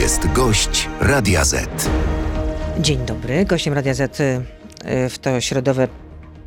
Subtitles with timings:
[0.00, 1.88] jest gość Radia Z.
[2.78, 3.44] Dzień dobry.
[3.44, 4.42] Gościem Radia Z y,
[5.10, 5.88] w to środowe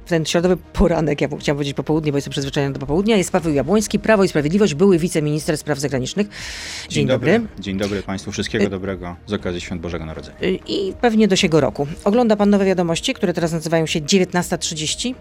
[0.05, 3.53] w ten środowy poranek, ja chciałam powiedzieć popołudnie, bo jestem przyzwyczajony do popołudnia, jest Paweł
[3.53, 6.27] Jabłoński, Prawo i Sprawiedliwość, były wiceminister spraw zagranicznych.
[6.27, 7.41] Dzień, Dzień dobry.
[7.59, 8.31] Dzień dobry Państwu.
[8.31, 10.37] Wszystkiego dobrego z okazji Świąt Bożego Narodzenia.
[10.43, 11.87] Y, I pewnie do siego roku.
[12.03, 15.15] Ogląda Pan nowe wiadomości, które teraz nazywają się 19.30?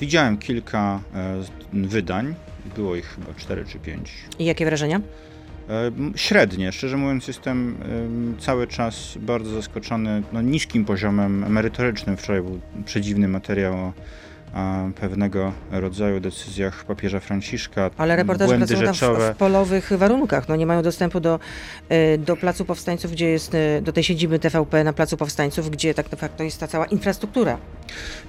[0.00, 1.42] Widziałem kilka e,
[1.72, 2.34] wydań.
[2.76, 4.12] Było ich chyba 4 czy 5.
[4.38, 5.00] I jakie wrażenia?
[6.16, 12.16] Średnie, szczerze mówiąc, jestem em, cały czas bardzo zaskoczony no, niskim poziomem merytorycznym.
[12.16, 13.92] Wczoraj był przedziwny materiał o
[15.00, 17.90] pewnego rodzaju decyzjach papieża Franciszka.
[17.96, 19.34] Ale reporterzy pracują tam w, rzeczowe.
[19.34, 20.48] w polowych warunkach.
[20.48, 21.38] No, nie mają dostępu do,
[21.92, 25.94] y, do Placu Powstańców, gdzie jest, y, do tej siedziby TVP na Placu Powstańców, gdzie
[25.94, 27.58] tak de facto jest ta cała infrastruktura.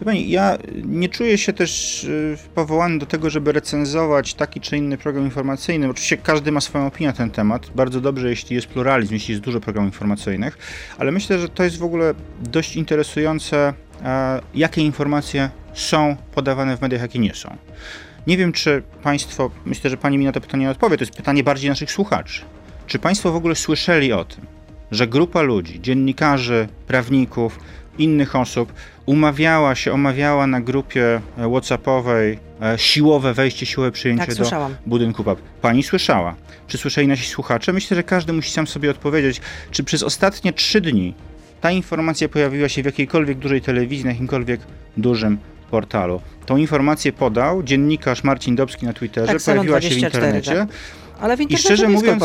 [0.05, 4.97] Pani, ja nie czuję się też y, powołany do tego, żeby recenzować taki czy inny
[4.97, 5.89] program informacyjny.
[5.89, 7.69] Oczywiście każdy ma swoją opinię na ten temat.
[7.75, 10.57] Bardzo dobrze, jeśli jest pluralizm, jeśli jest dużo programów informacyjnych,
[10.97, 16.81] ale myślę, że to jest w ogóle dość interesujące, e, jakie informacje są podawane w
[16.81, 17.57] mediach, jakie nie są.
[18.27, 21.43] Nie wiem, czy Państwo, myślę, że Pani mi na to pytanie odpowie, to jest pytanie
[21.43, 22.41] bardziej naszych słuchaczy.
[22.87, 24.45] Czy Państwo w ogóle słyszeli o tym,
[24.91, 27.59] że grupa ludzi, dziennikarzy, prawników,
[27.97, 28.73] innych osób
[29.05, 34.75] umawiała się, omawiała na grupie e, WhatsAppowej e, siłowe wejście, siłowe przyjęcie Tak, do słyszałam.
[34.85, 35.39] budynku PAP.
[35.61, 36.35] Pani słyszała.
[36.67, 37.73] Czy słyszeli nasi słuchacze?
[37.73, 41.13] Myślę, że każdy musi sam sobie odpowiedzieć, czy przez ostatnie trzy dni
[41.61, 44.61] ta informacja pojawiła się w jakiejkolwiek dużej telewizji, na jakimkolwiek
[44.97, 45.37] dużym
[45.73, 46.21] portalu.
[46.45, 50.55] Tą informację podał dziennikarz Marcin Dobski na Twitterze, Tak, pojawiła się w 24, internecie.
[50.55, 50.77] tak.
[51.19, 52.23] Ale w internecie szczerze to jest mówiąc.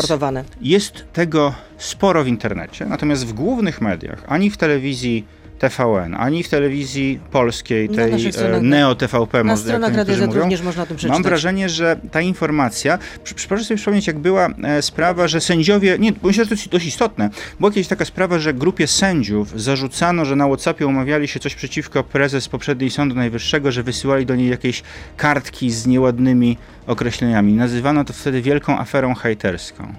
[0.61, 5.25] Jest tego sporo w internecie, natomiast w głównych mediach, ani w telewizji
[5.59, 10.61] TVN, ani w telewizji polskiej, tej e, stronach- Neo TVP, Na stronach Radia Z również
[10.61, 11.15] można o tym przeczytać.
[11.15, 15.97] Mam wrażenie, że ta informacja, przy- proszę sobie przypomnieć, jak była e, sprawa, że sędziowie,
[15.99, 19.61] nie, bo myślę, że to jest dość istotne, była kiedyś taka sprawa, że grupie sędziów
[19.61, 24.35] zarzucano, że na Whatsappie umawiali się coś przeciwko prezes poprzedniej Sądu Najwyższego, że wysyłali do
[24.35, 24.83] niej jakieś
[25.17, 27.53] kartki z nieładnymi określeniami.
[27.53, 29.93] Nazywano to wtedy wielką aferą hejterską.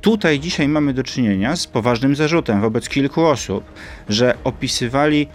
[0.00, 3.64] Tutaj dzisiaj mamy do czynienia z poważnym zarzutem wobec kilku osób,
[4.08, 5.26] że opisywali,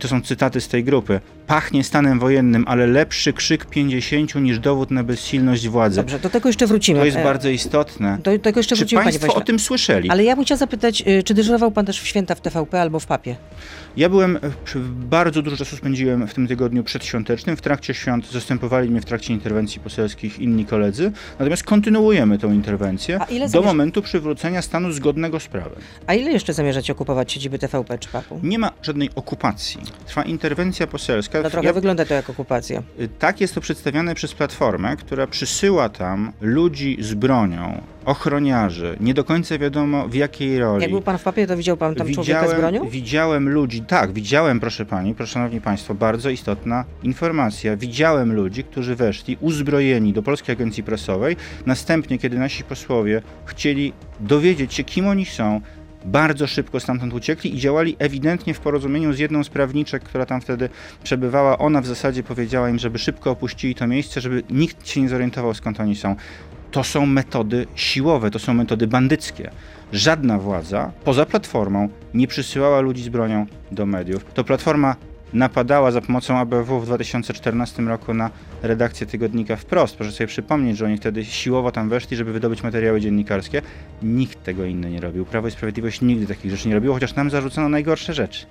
[0.00, 4.90] to są cytaty z tej grupy, pachnie stanem wojennym, ale lepszy krzyk 50 niż dowód
[4.90, 5.96] na bezsilność władzy.
[5.96, 6.98] Dobrze, do tego jeszcze wrócimy.
[7.00, 8.18] To jest E, bardzo istotne.
[8.22, 10.10] Do tego jeszcze Czy wrócimy, Państwo o tym słyszeli?
[10.10, 13.00] Ale ja bym chciała zapytać, y, czy dyżurował pan też w święta w TVP albo
[13.00, 13.36] w papie?
[13.96, 14.40] Ja byłem, e,
[14.90, 17.56] bardzo dużo czasu spędziłem w tym tygodniu przedświątecznym.
[17.56, 21.12] W trakcie świąt zastępowali mnie w trakcie interwencji poselskich inni koledzy.
[21.38, 25.78] Natomiast kontynuujemy tę interwencję ile do zamierz- momentu przywrócenia stanu zgodnego z prawem.
[26.06, 28.40] A ile jeszcze zamierzacie okupować siedziby TVP czy papu?
[28.42, 29.80] Nie ma żadnej okupacji.
[30.06, 31.35] Trwa interwencja poselska.
[31.44, 32.82] No trochę Ja- wygląda to jak okupacja.
[33.00, 38.96] y, tak jest to przedstawiane przez Platformę, która przysyła tam ludzi z bronią, ochroniarzy.
[39.00, 40.82] Nie do końca wiadomo w jakiej roli.
[40.82, 42.88] Jak był pan w papie, to widział pan tam człowieka z bronią?
[42.88, 47.76] Widziałem ludzi, tak, widziałem, proszę pani, proszę szanowni państwo, bardzo istotna informacja.
[47.76, 51.36] Widziałem ludzi, którzy weszli uzbrojeni do Polskiej Agencji Prasowej.
[51.66, 55.60] Następnie, kiedy nasi posłowie chcieli dowiedzieć się, kim oni są,
[56.06, 60.40] bardzo szybko stamtąd uciekli i działali ewidentnie w porozumieniu z jedną z prawniczek, która tam
[60.40, 60.68] wtedy
[61.04, 61.58] przebywała.
[61.58, 65.54] Ona w zasadzie powiedziała im, żeby szybko opuścili to miejsce, żeby nikt się nie zorientował,
[65.54, 66.16] skąd oni są.
[66.70, 69.50] To są metody siłowe, to są metody bandyckie.
[69.92, 74.24] Żadna władza, poza platformą, nie przysyłała ludzi z bronią do mediów.
[74.34, 74.96] To platforma
[75.32, 78.30] napadała za pomocą ABW w 2014 roku na
[78.62, 79.96] redakcję tygodnika Wprost.
[79.96, 83.62] Proszę sobie przypomnieć, że oni wtedy siłowo tam weszli, żeby wydobyć materiały dziennikarskie.
[84.02, 85.24] Nikt tego inny nie robił.
[85.24, 88.46] Prawo i Sprawiedliwość nigdy takich rzeczy nie robiło, chociaż nam zarzucono najgorsze rzeczy.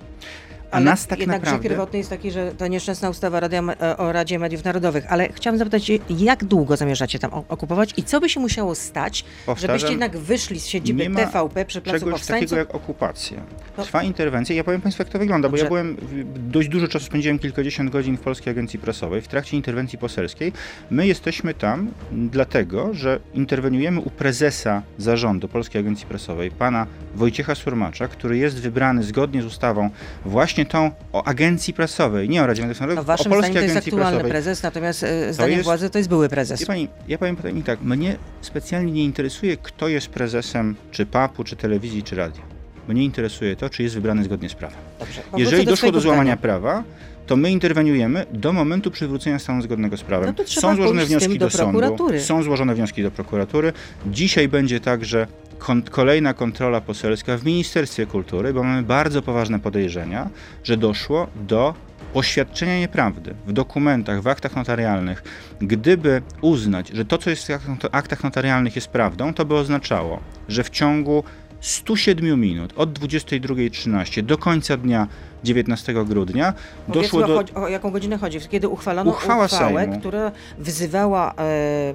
[0.76, 1.70] A nas tak jednak naprawdę...
[1.70, 5.06] pierwotny jest taki, że ta nieszczęsna ustawa Radia, e, o Radzie Mediów Narodowych.
[5.10, 9.68] Ale chciałam zapytać, jak długo zamierzacie tam okupować i co by się musiało stać, Powtarzam,
[9.68, 12.50] żebyście jednak wyszli z siedziby TVP przy Placu czegoś Powstańców?
[12.50, 13.42] takiego jak okupacja.
[13.78, 14.56] Trwa interwencja.
[14.56, 15.64] Ja powiem Państwu, jak to wygląda, bo Dobrze.
[15.64, 15.98] ja byłem,
[16.36, 20.54] dość dużo czasu spędziłem, kilkadziesiąt godzin w Polskiej Agencji Prasowej w trakcie interwencji poselskiej.
[20.92, 28.08] My jesteśmy tam dlatego, że interweniujemy u prezesa zarządu Polskiej Agencji Prasowej, pana Wojciecha Surmacza,
[28.08, 29.90] który jest wybrany zgodnie z ustawą
[30.26, 33.56] właśnie tą o Agencji Prasowej, nie o Radzie Mediów No, Narodowych, waszym o zdaniem Polskiej
[33.56, 34.32] to jest Agencji aktualny Prasowej.
[34.32, 36.60] prezes, natomiast e, zdaniem jest- władzy to jest były prezes.
[36.60, 41.44] Wie pani, ja powiem pani tak, mnie specjalnie nie interesuje, kto jest prezesem czy PAP-u,
[41.44, 42.42] czy telewizji, czy radia.
[42.88, 44.78] Mnie interesuje to, czy jest wybrany zgodnie z prawem.
[45.00, 46.60] Dobrze, Jeżeli doszło swojego do złamania pytania.
[46.60, 46.84] prawa,
[47.28, 50.34] to my interweniujemy do momentu przywrócenia stanu zgodnego z prawem.
[50.38, 53.74] No są złożone wnioski do do, sądu, są złożone wnioski do prokuratury.
[54.08, 55.28] Dzisiaj będzie także
[55.58, 60.30] kon- kolejna kontrola poselska w Ministerstwie Kultury, bo mamy bardzo poważne podejrzenia,
[60.64, 61.74] że doszło do
[62.14, 65.24] poświadczenia nieprawdy w dokumentach, w aktach notarialnych.
[65.62, 70.20] Gdyby uznać, że to, co jest w aktach notarialnych jest prawdą, to by oznaczało,
[70.50, 71.24] że w ciągu
[71.66, 75.08] 107 minut od 22.13 do końca dnia
[75.44, 76.54] 19 grudnia
[76.88, 77.36] Powiedzmy, doszło do...
[77.36, 78.40] chodzi- o jaką godzinę chodzi?
[78.50, 80.00] Kiedy uchwalono Uchwała uchwałę, Sejmu.
[80.00, 81.94] która wzywała e,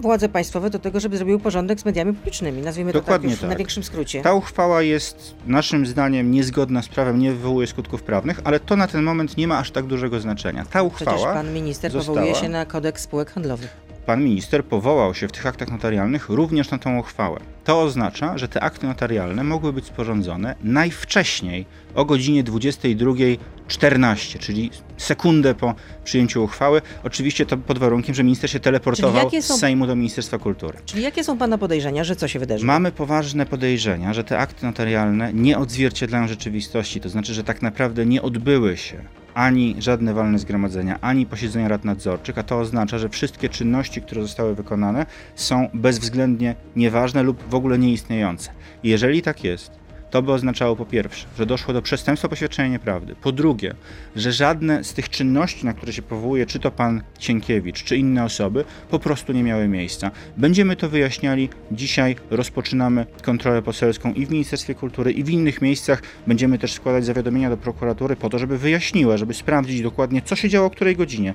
[0.00, 2.62] władze państwowe do tego, żeby zrobiły porządek z mediami publicznymi.
[2.62, 3.48] Nazwijmy to tak Dokładnie już w tak.
[3.48, 4.22] największym skrócie.
[4.22, 8.86] Ta uchwała jest naszym zdaniem niezgodna z prawem, nie wywołuje skutków prawnych, ale to na
[8.86, 10.64] ten moment nie ma aż tak dużego znaczenia.
[10.64, 13.83] Ta Przecież uchwała, pan minister została- powołuje się na kodeks spółek handlowych.
[14.06, 17.40] Pan minister powołał się w tych aktach notarialnych również na tą uchwałę.
[17.64, 25.54] To oznacza, że te akty notarialne mogły być sporządzone najwcześniej o godzinie 22.14, czyli sekundę
[25.54, 25.74] po
[26.04, 26.82] przyjęciu uchwały.
[27.04, 30.78] Oczywiście to pod warunkiem, że minister się teleportował są- z Sejmu do Ministerstwa Kultury.
[30.86, 32.66] Czyli jakie są pana podejrzenia, że co się wydarzy?
[32.66, 38.06] Mamy poważne podejrzenia, że te akty notarialne nie odzwierciedlają rzeczywistości, to znaczy, że tak naprawdę
[38.06, 38.96] nie odbyły się
[39.34, 44.22] ani żadne walne zgromadzenia, ani posiedzenia rad nadzorczych, a to oznacza, że wszystkie czynności, które
[44.22, 48.50] zostały wykonane, są bezwzględnie nieważne lub w ogóle nieistniejące.
[48.82, 49.83] Jeżeli tak jest,
[50.14, 53.14] to by oznaczało po pierwsze, że doszło do przestępstwa poświadczenia nieprawdy.
[53.22, 53.74] Po drugie,
[54.16, 58.24] że żadne z tych czynności, na które się powołuje, czy to pan Cienkiewicz, czy inne
[58.24, 60.10] osoby, po prostu nie miały miejsca.
[60.36, 61.48] Będziemy to wyjaśniali.
[61.72, 66.02] Dzisiaj rozpoczynamy kontrolę poselską i w Ministerstwie Kultury, i w innych miejscach.
[66.26, 70.48] Będziemy też składać zawiadomienia do prokuratury po to, żeby wyjaśniła, żeby sprawdzić dokładnie, co się
[70.48, 71.34] działo o której godzinie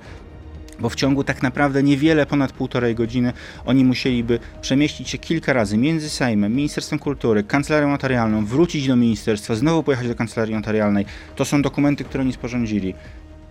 [0.80, 3.34] bo w ciągu tak naprawdę niewiele ponad półtorej godziny
[3.66, 9.56] oni musieliby przemieścić się kilka razy między Sejmem, Ministerstwem Kultury, Kancelarią Notarialną, wrócić do ministerstwa,
[9.56, 11.06] znowu pojechać do Kancelarii Notarialnej.
[11.36, 12.94] To są dokumenty, które oni sporządzili.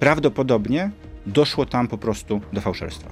[0.01, 0.91] Prawdopodobnie
[1.27, 3.11] doszło tam po prostu do fałszerstwa.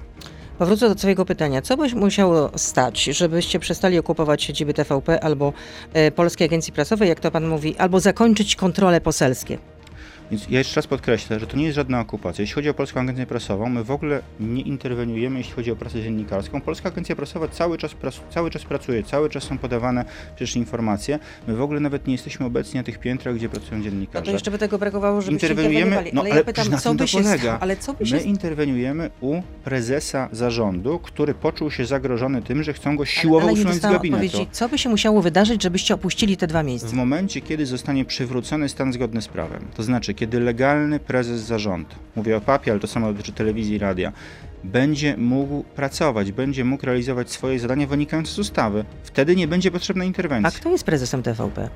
[0.59, 1.63] Powrócę do swojego pytania.
[1.63, 5.53] Co by musiało stać, żebyście przestali okupować siedziby TVP albo
[5.93, 9.59] e, Polskiej Agencji Prasowej, jak to pan mówi, albo zakończyć kontrole poselskie?
[10.31, 12.43] Więc ja jeszcze raz podkreślę, że to nie jest żadna okupacja.
[12.43, 16.03] Jeśli chodzi o Polską Agencję Prasową, my w ogóle nie interweniujemy, jeśli chodzi o prasę
[16.03, 16.61] dziennikarską.
[16.61, 20.05] Polska Agencja Prasowa cały czas, pras- cały czas pracuje, cały czas są podawane
[20.37, 21.19] przecież informacje.
[21.49, 24.25] My w ogóle nawet nie jesteśmy obecni na tych piętrach, gdzie pracują No dziennikarze.
[24.25, 26.11] to jeszcze by tego brakowało, żebyście Interweniujemy, interweniowali.
[26.15, 27.39] no ale, ale ja pytam, co by się polega.
[27.43, 27.59] stało?
[27.61, 32.73] Ale co by się My interweniujemy u prezesa zarządu, który poczuł się zagrożony tym, że
[32.73, 34.47] chcą go siłowo ale nie usunąć z gabinetu.
[34.53, 36.89] Co by się musiało wydarzyć, żebyście opuścili te dwa miejsca?
[36.89, 41.95] W momencie, kiedy zostanie przywrócony stan zgodny z prawem, to znaczy, kiedy legalny prezes zarządu,
[42.17, 44.13] mówię o papie, ale to samo dotyczy telewizji i radia,
[44.65, 50.05] będzie mógł pracować, będzie mógł realizować swoje zadania wynikające z ustawy, wtedy nie będzie potrzebna
[50.05, 50.51] A interwencja.
[50.61, 51.69] kto jest prezesem TVP?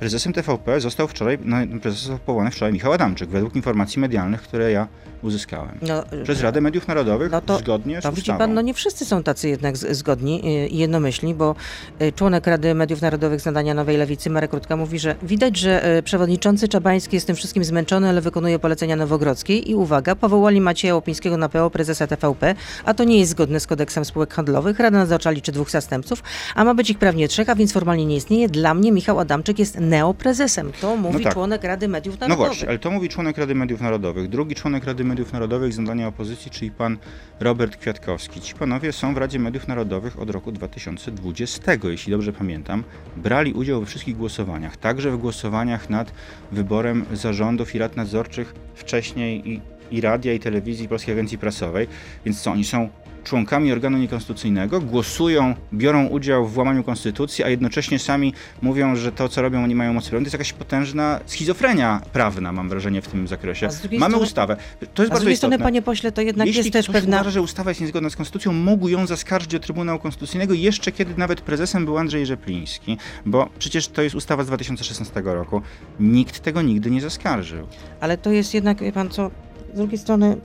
[0.00, 4.72] Prezesem TVP został wczoraj, no, prezes został powołany wczoraj Michał Adamczyk, według informacji medialnych, które
[4.72, 4.88] ja
[5.22, 5.78] uzyskałem.
[5.82, 9.04] No, Przez Radę Mediów Narodowych, No to- zgodnie z To widzi pan, no nie wszyscy
[9.04, 11.54] są tacy jednak zgodni y, i jednomyślni, bo
[12.02, 15.98] y, członek Rady Mediów Narodowych z nadania Nowej Lewicy, Marek Rutka, mówi, że widać, że
[15.98, 20.94] y, przewodniczący Czabański jest tym wszystkim zmęczony, ale wykonuje polecenia Nowogrodzkiej i uwaga, powołali Macieja
[20.94, 22.54] Łopińskiego na PO prezesa TVP,
[22.84, 24.78] a to nie jest zgodne z kodeksem spółek handlowych.
[24.78, 26.22] Rada nadzorcza liczy dwóch zastępców,
[26.54, 28.48] a ma być ich prawnie trzech, a więc formalnie nie istnieje.
[28.48, 30.72] Dla mnie Michał Adamczyk jest neoprezesem.
[30.80, 31.32] To mówi tak.
[31.32, 32.48] członek Rady Mediów No Narodowych.
[32.48, 34.28] właśnie, ale to mówi członek Rady Mediów Narodowych.
[34.28, 36.98] Drugi członek Rady Mediów Narodowych z nadania opozycji, czyli pan
[37.40, 38.40] Robert Kwiatkowski.
[38.40, 42.84] Ci panowie są w Radzie Mediów Narodowych od roku 2020, jeśli dobrze pamiętam.
[43.16, 46.12] Brali udział we wszystkich głosowaniach, także w głosowaniach nad
[46.52, 49.60] wyborem zarządów i rad nadzorczych wcześniej i,
[49.90, 51.86] i radia, i telewizji, i Polskiej Agencji Prasowej.
[52.24, 52.88] Więc co, oni są
[53.24, 59.28] członkami organu niekonstytucyjnego, głosują, biorą udział w łamaniu konstytucji, a jednocześnie sami mówią, że to,
[59.28, 60.24] co robią, nie mają mocy prawnej.
[60.24, 63.66] To jest jakaś potężna schizofrenia prawna, mam wrażenie, w tym zakresie.
[63.66, 64.56] Mamy strony- ustawę.
[64.94, 67.16] To jest A z drugiej strony, panie pośle, to jednak Jeśli jest też pewna...
[67.16, 71.14] uważa, że ustawa jest niezgodna z konstytucją, mógł ją zaskarżyć do Trybunału Konstytucyjnego jeszcze kiedy
[71.16, 72.96] nawet prezesem był Andrzej Rzepliński,
[73.26, 75.62] bo przecież to jest ustawa z 2016 roku.
[76.00, 77.66] Nikt tego nigdy nie zaskarżył.
[78.00, 79.30] Ale to jest jednak, wie pan co,
[79.74, 80.36] z drugiej strony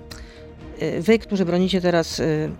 [0.99, 2.51] wy, którzy bronicie teraz y,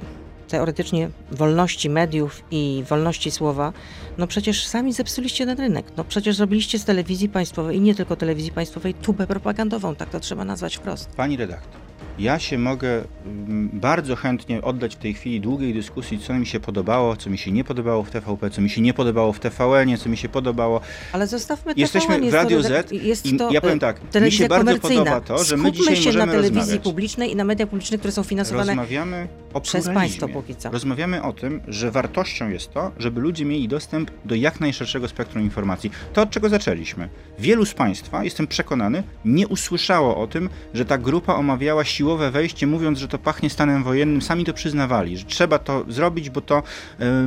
[0.47, 3.73] teoretycznie wolności mediów i wolności słowa,
[4.17, 5.85] no przecież sami zepsuliście ten rynek.
[5.97, 10.19] No przecież zrobiliście z telewizji państwowej i nie tylko telewizji państwowej tubę propagandową, tak to
[10.19, 11.09] trzeba nazwać wprost.
[11.09, 11.81] Pani redaktor,
[12.19, 16.59] ja się mogę mm, bardzo chętnie oddać w tej chwili długiej dyskusji, co mi się
[16.59, 19.97] podobało, co mi się nie podobało w TVP, co mi się nie podobało w TVN,
[19.97, 20.81] co mi się podobało.
[21.13, 23.79] Ale zostawmy Jesteśmy TVN, w jest Radio to, Z jest i to, ja powiem y,
[23.79, 26.83] tak, mi się bardzo podoba to, że my Skupmy dzisiaj się na możemy telewizji rozmawiać.
[26.83, 30.19] publicznej i na mediach publicznych, które są finansowane Rozmawiamy o przez pluralizmie.
[30.19, 30.71] państwo póki co.
[30.71, 35.43] Rozmawiamy o tym, że wartością jest to, żeby ludzie mieli dostęp do jak najszerszego spektrum
[35.43, 35.91] informacji.
[36.13, 37.09] To od czego zaczęliśmy.
[37.39, 42.67] Wielu z Państwa, jestem przekonany, nie usłyszało o tym, że ta grupa omawiała siłowe wejście,
[42.67, 44.21] mówiąc, że to pachnie stanem wojennym.
[44.21, 46.63] Sami to przyznawali, że trzeba to zrobić, bo, to,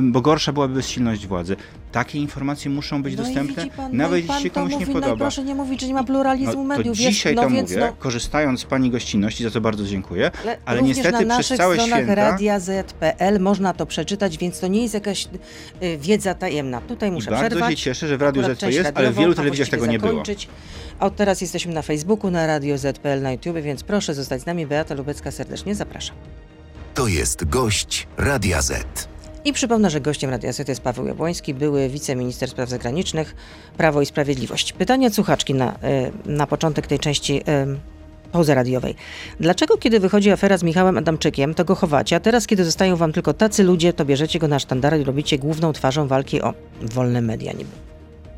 [0.01, 1.55] bo gorsza byłaby bezsilność władzy.
[1.91, 4.73] Takie informacje muszą być No i dostępne, pan, nawet no i pan jeśli to komuś
[4.73, 5.17] mówi, nie No i podoba.
[5.25, 6.99] proszę nie mówić, że nie ma pluralizmu No, to mediów.
[6.99, 10.31] Jest- dzisiaj no to więc, mówię, no, korzystając z Pani gościnności, za co bardzo dziękuję,
[10.43, 12.15] Ale, ale niestety na przez naszych całe stronach święta...
[12.15, 15.27] Radia Z.pl można to przeczytać, więc to nie jest jakaś
[15.83, 16.81] y, wiedza tajemna.
[16.81, 17.71] Tutaj I muszę bardzo przerwać.
[17.71, 20.23] się cieszę, że w Radiu Z to jest, ale w wielu telewizjach tego nie było.
[20.99, 24.67] od teraz jesteśmy na Facebooku, na Radio Z.pl, na YouTube, więc proszę zostać z nami.
[24.67, 26.15] Beata Lubecka serdecznie zapraszam.
[26.93, 29.08] To jest gość Radia Z.
[29.45, 33.35] I przypomnę, że gościem Radia jest Paweł Jabłoński, były wiceminister spraw zagranicznych,
[33.77, 34.73] Prawo i Sprawiedliwość.
[34.73, 35.77] Pytanie słuchaczki na, y,
[36.25, 37.43] na początek tej części y,
[38.31, 38.95] pauzy radiowej.
[39.39, 43.13] Dlaczego kiedy wychodzi afera z Michałem Adamczykiem, to go chowacie, a teraz kiedy zostają wam
[43.13, 47.21] tylko tacy ludzie, to bierzecie go na sztandary i robicie główną twarzą walki o wolne
[47.21, 47.71] media niby?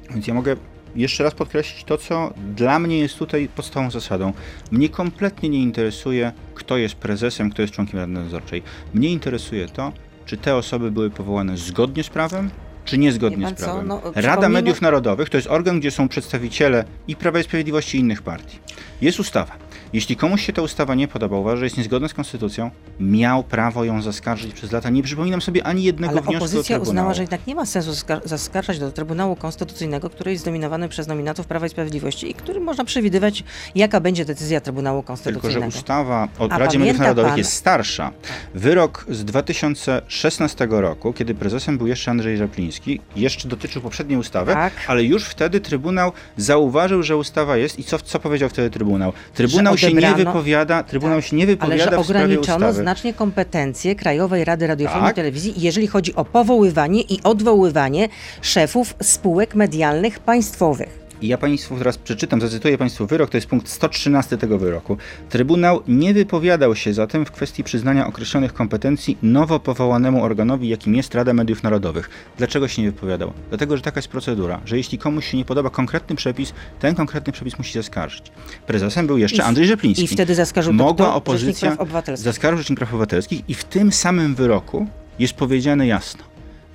[0.09, 0.55] Więc ja mogę
[0.95, 4.33] jeszcze raz podkreślić to, co dla mnie jest tutaj podstawową zasadą.
[4.71, 8.63] Mnie kompletnie nie interesuje, kto jest prezesem, kto jest członkiem Rady Nadzorczej.
[8.93, 9.91] Mnie interesuje to,
[10.31, 12.49] czy te osoby były powołane zgodnie z prawem,
[12.85, 13.87] czy niezgodnie z prawem.
[13.87, 18.01] no, Rada Mediów Narodowych to jest organ, gdzie są przedstawiciele i Prawa i Sprawiedliwości i
[18.01, 18.59] innych partii.
[19.01, 19.57] Jest ustawa.
[19.93, 23.83] Jeśli komuś się ta ustawa nie podoba, uważa, że jest niezgodna z konstytucją, miał prawo
[23.83, 24.89] ją zaskarżyć przez lata.
[24.89, 26.89] Nie przypominam sobie ani jednego Ale wniosku do opozycja Trybunału.
[26.91, 31.07] uznała, że jednak nie ma sensu skar- zaskarżać do Trybunału Konstytucyjnego, który jest zdominowany przez
[31.07, 33.43] nominatów Prawa i Sprawiedliwości i który można przewidywać,
[33.75, 35.67] jaka będzie decyzja Trybunału Tylko, że Konstytucyjnego.
[35.67, 38.11] ustawa o A Radzie Mediów Narodowych pan- jest starsza.
[38.55, 44.73] Wyrok z 2016 roku, kiedy prezesem był jeszcze Andrzej Żapliński, jeszcze dotyczył poprzedniej ustawy, Tak.
[44.87, 49.13] ale już wtedy Trybunał zauważył, że ustawa jest i co, co powiedział wtedy Trybunał?
[49.33, 51.25] Trybunał się nie wypowiada, Trybunał Tak.
[51.25, 55.13] się nie Ale wypowiada że w ograniczono znacznie kompetencje Krajowej Rady Radiofonii Tak.
[55.13, 58.09] i Telewizji, jeżeli chodzi o powoływanie i odwoływanie
[58.41, 61.00] szefów spółek medialnych państwowych.
[61.21, 64.97] I ja Państwu teraz przeczytam, zacytuję Państwu wyrok, to jest punkt 113 tego wyroku.
[65.29, 71.15] Trybunał nie wypowiadał się zatem w kwestii przyznania określonych kompetencji nowo powołanemu organowi, jakim jest
[71.15, 72.09] Rada Mediów Narodowych.
[72.37, 73.33] Dlaczego się nie wypowiadał?
[73.49, 77.33] Dlatego, że taka jest procedura, że jeśli komuś się nie podoba konkretny przepis, ten konkretny
[77.33, 78.31] przepis musi zaskarżyć.
[78.67, 80.03] Prezesem był jeszcze I Andrzej Rzepliński.
[80.05, 81.03] I wtedy zaskarżył Mogła kto?
[81.03, 82.25] Rzecznik opozycja Praw Obywatelskich.
[82.25, 84.87] zaskarżył Rzecznik Praw Obywatelskich i w tym samym wyroku
[85.19, 86.23] jest powiedziane jasno,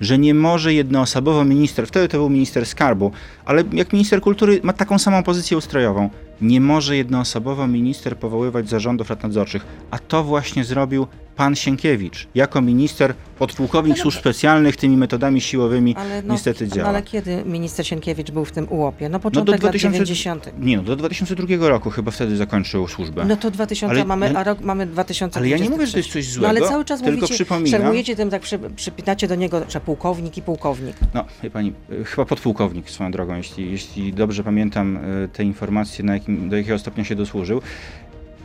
[0.01, 3.11] że nie może jednoosobowo minister, wtedy to był minister skarbu,
[3.45, 6.09] ale jak minister kultury ma taką samą pozycję ustrojową,
[6.41, 12.61] nie może jednoosobowo minister powoływać zarządów rad nadzorczych, a to właśnie zrobił pan Sienkiewicz, jako
[12.61, 16.89] minister, podpułkownik No służb specjalnych tymi metodami siłowymi no, niestety no, działa.
[16.89, 19.09] ale kiedy minister Sienkiewicz był w tym ułopie?
[19.09, 20.49] No No początek do lat 2000 90.
[20.59, 23.25] Nie no, do 2002 roku chyba wtedy zakończył służbę.
[23.25, 25.39] No to 2000, Ale mamy, a rok mamy 2023.
[25.39, 27.33] Ale ja nie mówię, że to jest coś No złego, ale cały czas tylko mówicie,
[27.33, 27.71] przypominam.
[27.71, 30.95] szermujecie tym, tak przy, przypinacie do niego, że pułkownik i pułkownik.
[31.13, 36.05] No, wie pani, y, chyba podpułkownik swoją drogą, jeśli, jeśli dobrze pamiętam y, te informacje,
[36.05, 37.61] na jakim, do jakiego stopnia się dosłużył,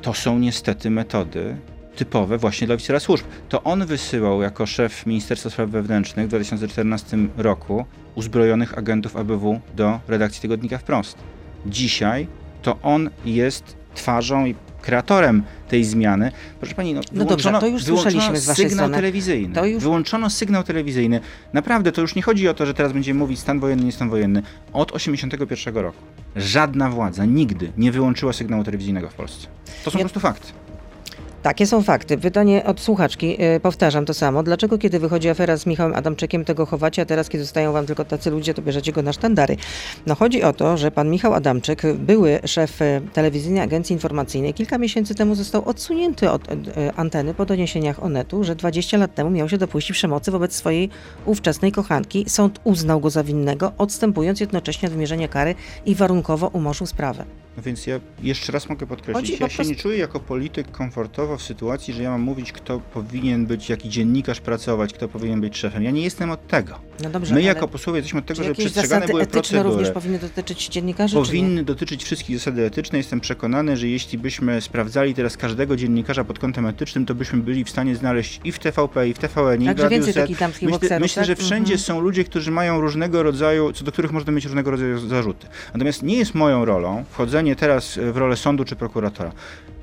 [0.02, 1.56] to są niestety metody
[1.96, 3.24] typowe właśnie dla oficera służb.
[3.48, 7.84] To on wysyłał jako szef Ministerstwa Spraw Wewnętrznych w 2014 roku
[8.14, 11.18] uzbrojonych agentów ABW do redakcji tygodnika Wprost.
[11.66, 12.26] Dzisiaj
[12.62, 16.32] to on jest twarzą i kreatorem tej zmiany.
[16.60, 18.96] Proszę pani, no, No dobrze, wyłączono, to już słyszeliśmy z waszej sygnał strony.
[18.96, 19.54] telewizyjny.
[19.54, 21.20] To już- Wyłączono sygnał telewizyjny.
[21.52, 24.10] Naprawdę, to już nie chodzi o to, że teraz będziemy mówić stan wojenny, nie stan
[24.10, 24.42] wojenny.
[24.72, 25.98] Od 81 roku
[26.36, 29.46] żadna władza nigdy nie wyłączyła sygnału telewizyjnego w Polsce.
[29.84, 30.52] To są Ja- po prostu fakty.
[31.42, 32.18] Takie są fakty.
[32.18, 34.42] Pytanie od słuchaczki, yy, powtarzam to samo.
[34.42, 38.04] Dlaczego kiedy wychodzi afera z Michałem Adamczykiem, tego chowacie, a teraz kiedy zostają wam tylko
[38.04, 39.56] tacy ludzie, to bierzecie go na sztandary?
[40.06, 44.78] No chodzi o to, że pan Michał Adamczyk, były szef y, telewizyjnej agencji informacyjnej, kilka
[44.78, 49.30] miesięcy temu został odsunięty od y, y, anteny po doniesieniach Onetu, że 20 lat temu
[49.30, 50.90] miał się dopuścić przemocy wobec swojej
[51.26, 52.24] ówczesnej kochanki.
[52.28, 55.54] Sąd uznał go za winnego, odstępując jednocześnie od wymierzenia kary
[55.86, 57.24] i warunkowo umorzył sprawę.
[57.56, 60.70] No więc ja jeszcze raz mogę podkreślić, Chodzi ja się prostu- nie czuję jako polityk
[60.70, 65.40] komfortowo w sytuacji, że ja mam mówić, kto powinien być, jaki dziennikarz pracować, kto powinien
[65.40, 65.82] być szefem.
[65.82, 66.78] Ja nie jestem od tego.
[67.02, 69.68] No dobrze, My jako posłowie jesteśmy od tego, że przestrzegane były procedury.
[69.68, 71.14] również powinny dotyczyć dziennikarzy?
[71.16, 72.98] Powinny dotyczyć wszystkich zasady etyczne.
[72.98, 77.64] Jestem przekonany, że jeśli byśmy sprawdzali teraz każdego dziennikarza pod kątem etycznym, to byśmy byli
[77.64, 80.38] w stanie znaleźć i w TVP, i w TVN, i w Także Radiu więcej takich
[80.38, 81.26] damskich Myślę, bokserów, myślę tak?
[81.26, 81.78] że wszędzie Mhm.
[81.78, 85.46] są ludzie, którzy mają różnego rodzaju, co do których można mieć różnego rodzaju zarzuty.
[85.74, 89.32] Natomiast nie jest moją rolą wchodzenie teraz w rolę sądu czy prokuratora.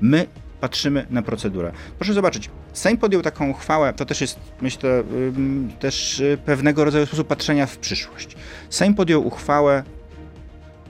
[0.00, 0.26] My
[0.60, 1.72] patrzymy na procedurę.
[1.98, 5.02] Proszę zobaczyć, Sejm podjął taką uchwałę, to też jest, myślę,
[5.80, 8.36] też y, pewnego rodzaju sposób patrzenia w przyszłość.
[8.70, 9.82] Sejm podjął uchwałę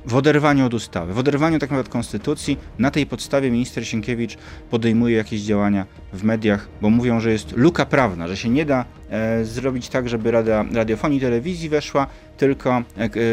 [0.06, 2.58] w oderwaniu od ustawy, w oderwaniu tak naprawdę od konstytucji.
[2.78, 4.36] Na tej podstawie minister Sienkiewicz
[4.70, 8.84] podejmuje jakieś działania w mediach, bo mówią, że jest luka prawna, że się nie da
[9.10, 12.82] e, zrobić tak, żeby Rada Radiofonii Telewizji weszła, tylko e,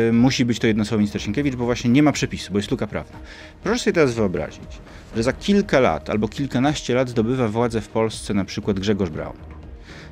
[0.09, 2.87] e, musi być to jednoosobowy minister Sienkiewicz, bo właśnie nie ma przepisu, bo jest luka
[2.87, 3.19] prawna.
[3.63, 4.81] Proszę sobie teraz wyobrazić,
[5.15, 9.37] że za kilka lat albo kilkanaście lat zdobywa władzę w Polsce na przykład Grzegorz Braun.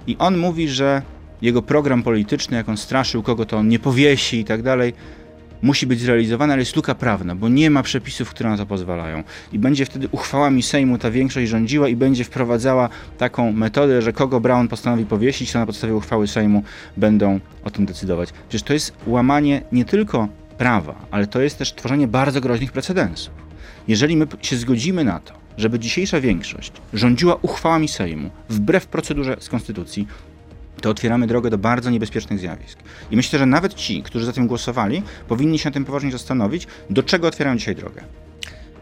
[0.07, 1.01] I on mówi, że
[1.41, 4.93] jego program polityczny, jak on straszył, kogo to on nie powiesi i tak dalej,
[5.65, 9.23] musi być zrealizowana, ale jest luka prawna, bo nie ma przepisów, które na to pozwalają.
[9.53, 14.39] I będzie wtedy uchwałami Sejmu ta większość rządziła i będzie wprowadzała taką metodę, że kogo
[14.39, 16.63] Brown postanowi powiesić, to na podstawie uchwały Sejmu
[16.97, 18.29] będą o tym decydować.
[18.49, 23.33] Przecież to jest łamanie nie tylko prawa, ale to jest też tworzenie bardzo groźnych precedensów.
[23.87, 29.49] Jeżeli my się zgodzimy na to, żeby dzisiejsza większość rządziła uchwałami Sejmu wbrew procedurze z
[29.49, 30.07] Konstytucji,
[30.81, 32.79] to otwieramy drogę do bardzo niebezpiecznych zjawisk.
[33.11, 36.67] I myślę, że nawet ci, którzy za tym głosowali, powinni się na tym poważnie zastanowić,
[36.89, 38.01] do czego otwierają dzisiaj drogę.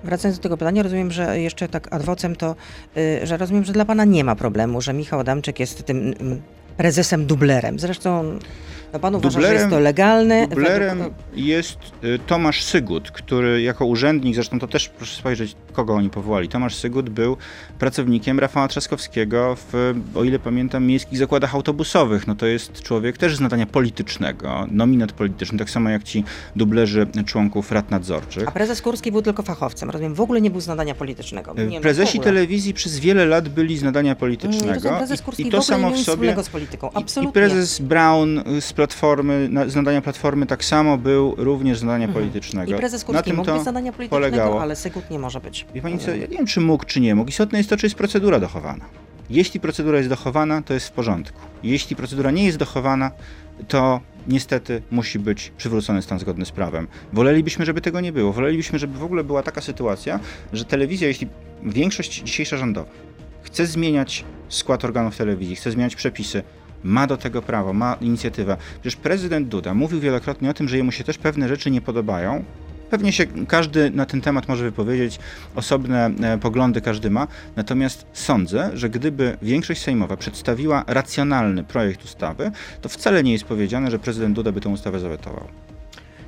[0.03, 2.55] Wracając do tego pytania, rozumiem, że jeszcze tak adwocem to,
[2.97, 6.41] y, że rozumiem, że dla pana nie ma problemu, że Michał Adamczyk jest tym mm,
[6.77, 7.79] prezesem dublerem.
[7.79, 8.39] Zresztą
[8.93, 10.47] no pan uważa, że jest to legalne.
[10.47, 15.93] Dublerem według- jest y, Tomasz Sygut, który jako urzędnik, zresztą to też proszę spojrzeć, kogo
[15.95, 16.49] oni powołali.
[16.49, 17.37] Tomasz Sygut był
[17.79, 22.27] pracownikiem Rafała Trzaskowskiego w, o ile pamiętam, miejskich zakładach autobusowych.
[22.27, 26.23] No to jest człowiek też z nadania politycznego, nominat polityczny, tak samo jak ci
[26.55, 28.47] dublerzy członków rad nadzorczych.
[28.47, 31.53] A prezes Kurski był tylko fachowcem, rozumiem, w ogóle nie był z nadania politycznego.
[31.57, 32.33] Nie, no, w Prezesi ogóle.
[32.33, 34.73] telewizji przez wiele lat byli z nadania Mm, politycznego.
[34.73, 36.13] rozumiem, prezes Kurski I, i w to ogóle nie samo miał w sobie.
[36.15, 36.87] wspólnego z polityką.
[36.87, 37.29] I- Absolutnie.
[37.29, 41.83] I prezes Brown y, z Platformy, na- z nadania Platformy tak samo był również z
[41.83, 42.23] nadania Mhm.
[42.23, 42.71] politycznego.
[42.71, 44.61] I prezes Na Kurski tym mógł to być z zadania politycznego, polegało.
[44.61, 45.65] ale Sygut nie może być.
[45.73, 47.29] Wie pani co, ja nie wiem czy mógł, czy nie mógł.
[47.29, 48.85] Istotne jest to, czy jest procedura dochowana.
[49.29, 51.39] Jeśli procedura jest dochowana, to jest w porządku.
[51.63, 53.11] Jeśli procedura nie jest dochowana,
[53.67, 56.87] to niestety musi być przywrócony stan zgodny z prawem.
[57.13, 58.33] Wolelibyśmy, żeby tego nie było.
[58.33, 60.19] Wolelibyśmy, żeby w ogóle była taka sytuacja,
[60.53, 61.27] że telewizja, jeśli
[61.63, 62.89] większość dzisiejsza rządowa
[63.43, 66.43] chce zmieniać skład organów telewizji, chce zmieniać przepisy,
[66.83, 68.57] ma do tego prawo, ma inicjatywę.
[68.81, 72.43] Przecież prezydent Duda mówił wielokrotnie o tym, że jemu się też pewne rzeczy nie podobają.
[72.89, 75.19] Pewnie się każdy na ten temat może wypowiedzieć,
[75.55, 82.51] osobne e, poglądy każdy ma, natomiast sądzę, że gdyby większość sejmowa przedstawiła racjonalny projekt ustawy,
[82.81, 85.62] to wcale nie jest powiedziane, że prezydent Duda by tę ustawę zawetował.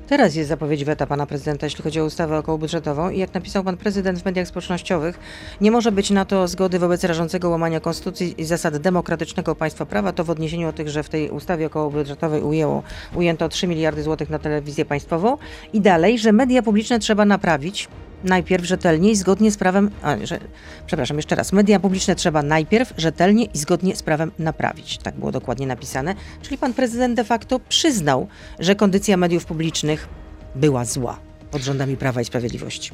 [0.07, 3.77] Teraz jest zapowiedź weta pana prezydenta, jeśli chodzi o ustawę okołobudżetową i jak napisał pan
[3.77, 5.19] prezydent w mediach społecznościowych,
[5.61, 10.11] nie może być na to zgody wobec rażącego łamania konstytucji i zasad demokratycznego państwa prawa.
[10.11, 12.83] To w odniesieniu do tych, że w tej ustawie okołobudżetowej ujęło,
[13.15, 15.37] ujęto 3 miliardy złotych na telewizję państwową
[15.73, 17.87] i dalej, że media publiczne trzeba naprawić
[18.25, 20.39] najpierw rzetelnie i zgodnie z prawem, a, że,
[20.85, 24.97] przepraszam, jeszcze raz, media publiczne trzeba najpierw rzetelnie i zgodnie z prawem naprawić.
[24.97, 26.15] Tak było dokładnie napisane.
[26.41, 28.27] Czyli pan prezydent de facto przyznał,
[28.59, 30.07] że kondycja mediów publicznych
[30.55, 31.19] była zła
[31.51, 32.91] pod rządami Prawa i Sprawiedliwości.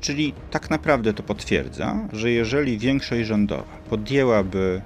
[0.00, 4.82] Czyli tak naprawdę to potwierdza, że jeżeli większość rządowa podjęłaby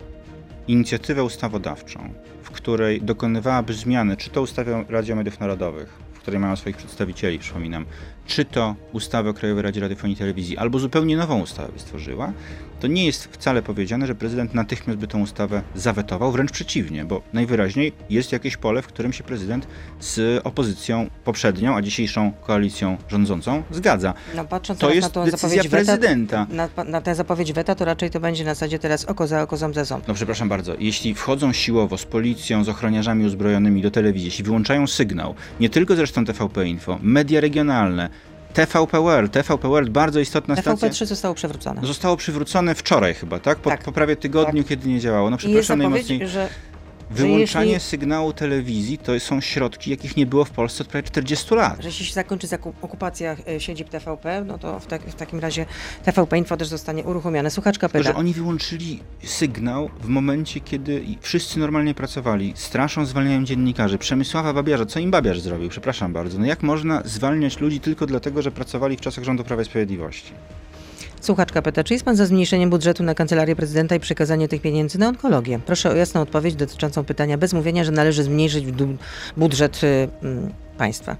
[0.68, 6.40] inicjatywę ustawodawczą, w której dokonywałaby zmiany, czy to ustawę o Radio Mediów Narodowych, w której
[6.40, 7.86] mają swoich przedstawicieli, przypominam,
[8.26, 12.32] czy to ustawę o Krajowej Radzie Radiofonii i Telewizji, albo zupełnie nową ustawę by stworzyła,
[12.80, 17.22] to nie jest wcale powiedziane, że prezydent natychmiast by tę ustawę zawetował, wręcz przeciwnie, bo
[17.32, 19.66] najwyraźniej jest jakieś pole, w którym się prezydent
[20.00, 24.14] z opozycją poprzednią, a dzisiejszą koalicją rządzącą zgadza.
[24.36, 26.46] No, patrząc To jest na decyzja weta, prezydenta.
[26.50, 29.56] na, na tę zapowiedź weta, to raczej to będzie na zasadzie teraz oko za oko,
[29.56, 30.08] ząb za ząb.
[30.08, 34.86] No przepraszam bardzo, jeśli wchodzą siłowo z policją, z ochroniarzami uzbrojonymi do telewizji, jeśli wyłączają
[34.86, 38.10] sygnał, nie tylko zresztą TVP Info, media regionalne,
[38.54, 41.80] TVP World, TVP World, bardzo istotna stacja, TVP3 zostało przewrócone.
[41.86, 43.58] zostało przywrócone wczoraj chyba, tak?
[43.58, 43.82] Po, Tak.
[43.82, 45.30] po prawie tygodniu, kiedy nie działało.
[45.30, 46.28] No I jest przepraszam najmocniej.
[46.28, 46.48] że
[47.14, 51.54] Wyłączanie jeśli- sygnału telewizji to są środki, jakich nie było w Polsce od prawie 40
[51.54, 51.82] lat.
[51.82, 52.46] że jeśli się zakończy
[52.82, 55.66] okupacja e, siedzib TVP, no to w, tak, w takim razie
[56.04, 57.50] TVP Info też zostanie uruchomione.
[57.50, 58.04] Słuchaczka pyta.
[58.04, 62.52] że oni wyłączyli sygnał w momencie, kiedy wszyscy normalnie pracowali.
[62.56, 63.98] Straszą, zwalniają dziennikarzy.
[63.98, 64.86] Przemysława Babiarza.
[64.86, 65.68] Co im Babiarz zrobił?
[65.68, 66.38] Przepraszam bardzo.
[66.38, 70.32] No jak można zwalniać ludzi tylko dlatego, że pracowali w czasach rządu Prawa i Sprawiedliwości?
[71.24, 74.98] Słuchaczka pyta, czy jest pan za zmniejszeniem budżetu na kancelarię prezydenta i przekazanie tych pieniędzy
[74.98, 75.60] na onkologię?
[75.66, 78.64] Proszę o jasną odpowiedź dotyczącą pytania bez mówienia, że należy zmniejszyć
[79.36, 81.16] budżet y, mm, państwa.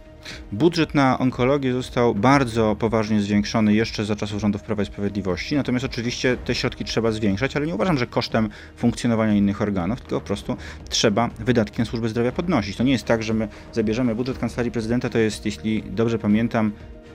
[0.53, 5.85] Budżet na onkologię został bardzo poważnie zwiększony jeszcze za czasów rządów Prawa i Sprawiedliwości, natomiast
[5.85, 10.27] oczywiście te środki trzeba zwiększać, ale nie uważam, że kosztem funkcjonowania innych organów, tylko po
[10.27, 10.57] prostu
[10.89, 12.77] trzeba wydatki na służbę zdrowia podnosić.
[12.77, 16.73] To nie jest tak, że my zabierzemy budżet Kancelarii Prezydenta, to jest, jeśli dobrze pamiętam,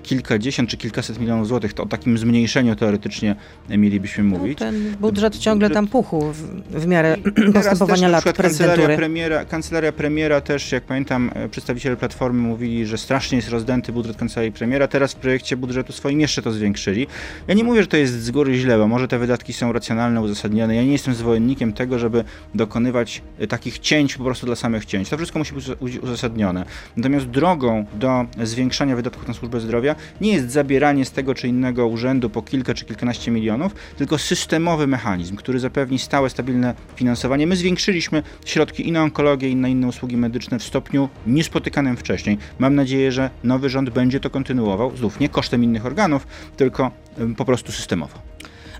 [0.09, 3.35] kilkadziesiąt czy kilkaset milionów złotych, to o takim zmniejszeniu teoretycznie
[3.69, 4.59] mielibyśmy No, mówić.
[4.59, 7.17] ten budżet ciągle tam puchł w, w miarę
[7.53, 8.97] postępowania lat przykład kancelaria prezydentury.
[8.97, 14.17] premiera, kancelaria premiera też, jak pamiętam, e, przedstawiciele Platformy mówili, że strasznie jest rozdęty budżet
[14.17, 14.87] kancelarii premiera.
[14.87, 17.07] Teraz w projekcie budżetu swoim jeszcze to zwiększyli.
[17.47, 20.21] Ja nie mówię, że to jest z góry źle, bo może te wydatki są racjonalne,
[20.21, 20.75] uzasadnione.
[20.75, 22.23] Ja nie jestem zwolennikiem tego, żeby
[22.55, 25.09] dokonywać e, takich cięć po prostu dla samych cięć.
[25.09, 26.65] To wszystko musi być uz- uzasadnione.
[26.97, 31.87] Natomiast drogą do zwiększania wydatków na służbę zdrowia nie jest zabieranie z tego czy innego
[31.87, 37.47] urzędu po kilka czy kilkanaście milionów, tylko systemowy mechanizm, który zapewni stałe, stabilne finansowanie.
[37.47, 42.37] My zwiększyliśmy środki i na onkologię, i na inne usługi medyczne w stopniu niespotykanym wcześniej.
[42.59, 46.91] Mam nadzieję, że nowy rząd będzie to kontynuował, znów nie kosztem innych organów, tylko
[47.37, 48.19] po prostu systemowo.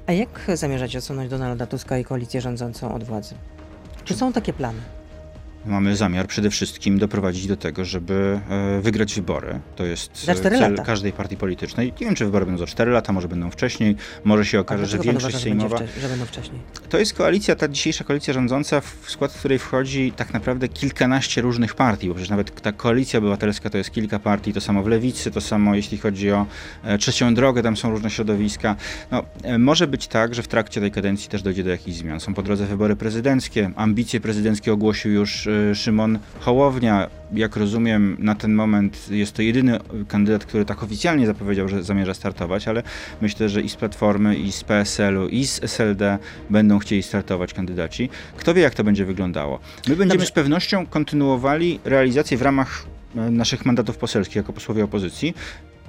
[0.08, 3.36] A jak zamierzacie odsunąć Donalda Tuska i koalicję rządzącą od władzy?
[4.06, 4.80] Czy są takie plany?
[5.66, 9.60] Mamy zamiar przede wszystkim doprowadzić do tego, żeby e, wygrać wybory.
[9.76, 10.84] To jest cztery cel lata.
[10.84, 11.94] każdej partii politycznej.
[12.02, 13.96] Nie wiem, czy wybory będą za 4 lata, może będą wcześniej.
[14.24, 15.78] Może się okaże, że większość uważa, że, sejmowa.
[15.78, 16.62] wcze- że będą wcześniej?
[16.90, 21.76] To jest koalicja, ta dzisiejsza koalicja rządząca, w skład której wchodzi tak naprawdę kilkanaście różnych
[21.76, 25.32] partii, bo przecież nawet ta koalicja obywatelska to jest kilka partii, to samo w lewicy,
[25.32, 26.46] to samo jeśli chodzi o
[26.84, 28.76] e, trzecią drogę, tam są różne środowiska.
[29.12, 32.20] No, e, może być tak, że w trakcie tej kadencji też dojdzie do jakichś zmian.
[32.20, 37.10] Są po drodze wybory prezydenckie, ambicje prezydenckie ogłosił już e, Szymon Hołownia.
[37.34, 42.14] Jak rozumiem, na ten moment jest to jedyny kandydat, który tak oficjalnie zapowiedział, że zamierza
[42.14, 42.84] startować, ale
[43.22, 46.18] myślę, że i z Platformy, i z PSL-u, i z SLD
[46.50, 48.10] będą chcieli startować kandydaci.
[48.38, 49.60] Kto wie, jak to będzie wyglądało.
[49.88, 50.26] My będziemy Dobrze.
[50.26, 55.34] z pewnością kontynuowali realizację w ramach e, naszych mandatów poselskich jako posłowie opozycji.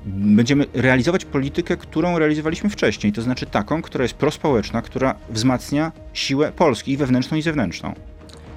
[0.07, 6.53] Będziemy realizować politykę, którą realizowaliśmy wcześniej, to znaczy taką, która jest prospołeczna, która wzmacnia siłę
[6.57, 7.95] Polski i wewnętrzną, i zewnętrzną.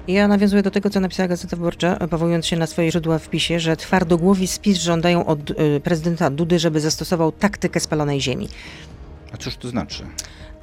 [0.08, 3.60] Ja nawiązuję do tego, co napisała Gazeta Wyborcza, powołując się na swoje źródła w PiSie,
[3.60, 8.48] że twardogłowi spis żądają od y, prezydenta Dudy, żeby zastosował taktykę spalonej ziemi.
[9.32, 10.04] A cóż to znaczy?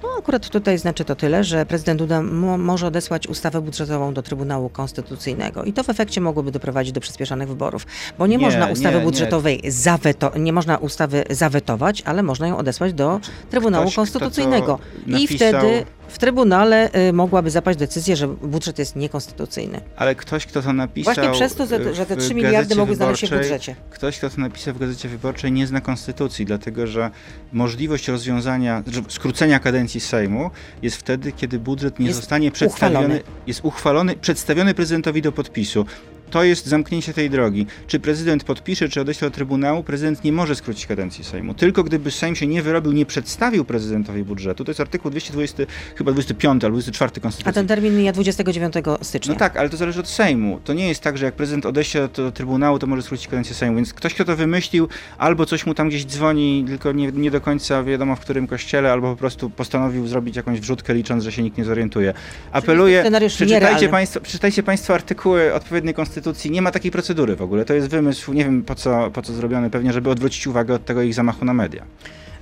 [0.03, 4.21] No akurat tutaj znaczy to tyle, że prezydent Duda mo może odesłać ustawę budżetową do
[4.21, 7.85] Trybunału Konstytucyjnego i to w efekcie mogłoby doprowadzić do przyspieszonych wyborów,
[8.17, 9.05] bo nie, Nie, można ustawy nie, nie.
[9.05, 14.25] budżetowej zaweto nie można ustawy zawetować, ale można ją odesłać do Trybunału Ktoś, kto to
[14.25, 19.81] Konstytucyjnego i wtedy w Trybunale y, mogłaby zapaść decyzja, że budżet jest niekonstytucyjny.
[19.95, 21.13] Ale ktoś, kto to napisał.
[21.13, 23.75] Właśnie przez to, że, że te 3 Gazecie miliardy mogły znaleźć się w budżecie.
[23.89, 27.11] Ktoś, kto to napisał w Gazecie Wyborczej, nie zna konstytucji, dlatego że
[27.51, 30.51] możliwość rozwiązania, skrócenia kadencji Sejmu
[30.81, 33.23] jest wtedy, kiedy budżet nie Jest zostanie przedstawiony, uchwalony.
[33.47, 35.85] jest uchwalony, przedstawiony prezydentowi do podpisu.
[36.31, 37.65] To jest zamknięcie tej drogi.
[37.87, 41.53] Czy prezydent podpisze, czy odeśle do Trybunału, prezydent nie może skrócić kadencji Sejmu.
[41.53, 45.63] Tylko gdyby Sejm się nie wyrobił, nie przedstawił prezydentowi budżetu, to jest artykuł 220,
[45.95, 47.49] chyba 25 albo 24 Konstytucji.
[47.49, 49.33] A ten termin mija 29 stycznia.
[49.33, 50.59] No tak, ale to zależy od Sejmu.
[50.63, 53.75] To nie jest tak, że jak prezydent odeśle do, Trybunału, to może skrócić kadencję Sejmu.
[53.75, 57.41] Więc ktoś, kto to wymyślił, albo coś mu tam gdzieś dzwoni, tylko nie, nie do
[57.41, 61.43] końca wiadomo w którym kościele, albo po prostu postanowił zrobić jakąś wrzutkę, licząc, że się
[61.43, 62.13] nikt nie zorientuje.
[62.51, 66.20] Apeluję, przeczytajcie państwo, przeczytajcie państwo artykuły odpowiedniej konstytucji.
[66.49, 67.65] Nie ma takiej procedury w ogóle.
[67.65, 70.85] To jest wymysł, nie wiem po co, po co zrobiony, pewnie, żeby odwrócić uwagę od
[70.85, 71.85] tego ich zamachu na media.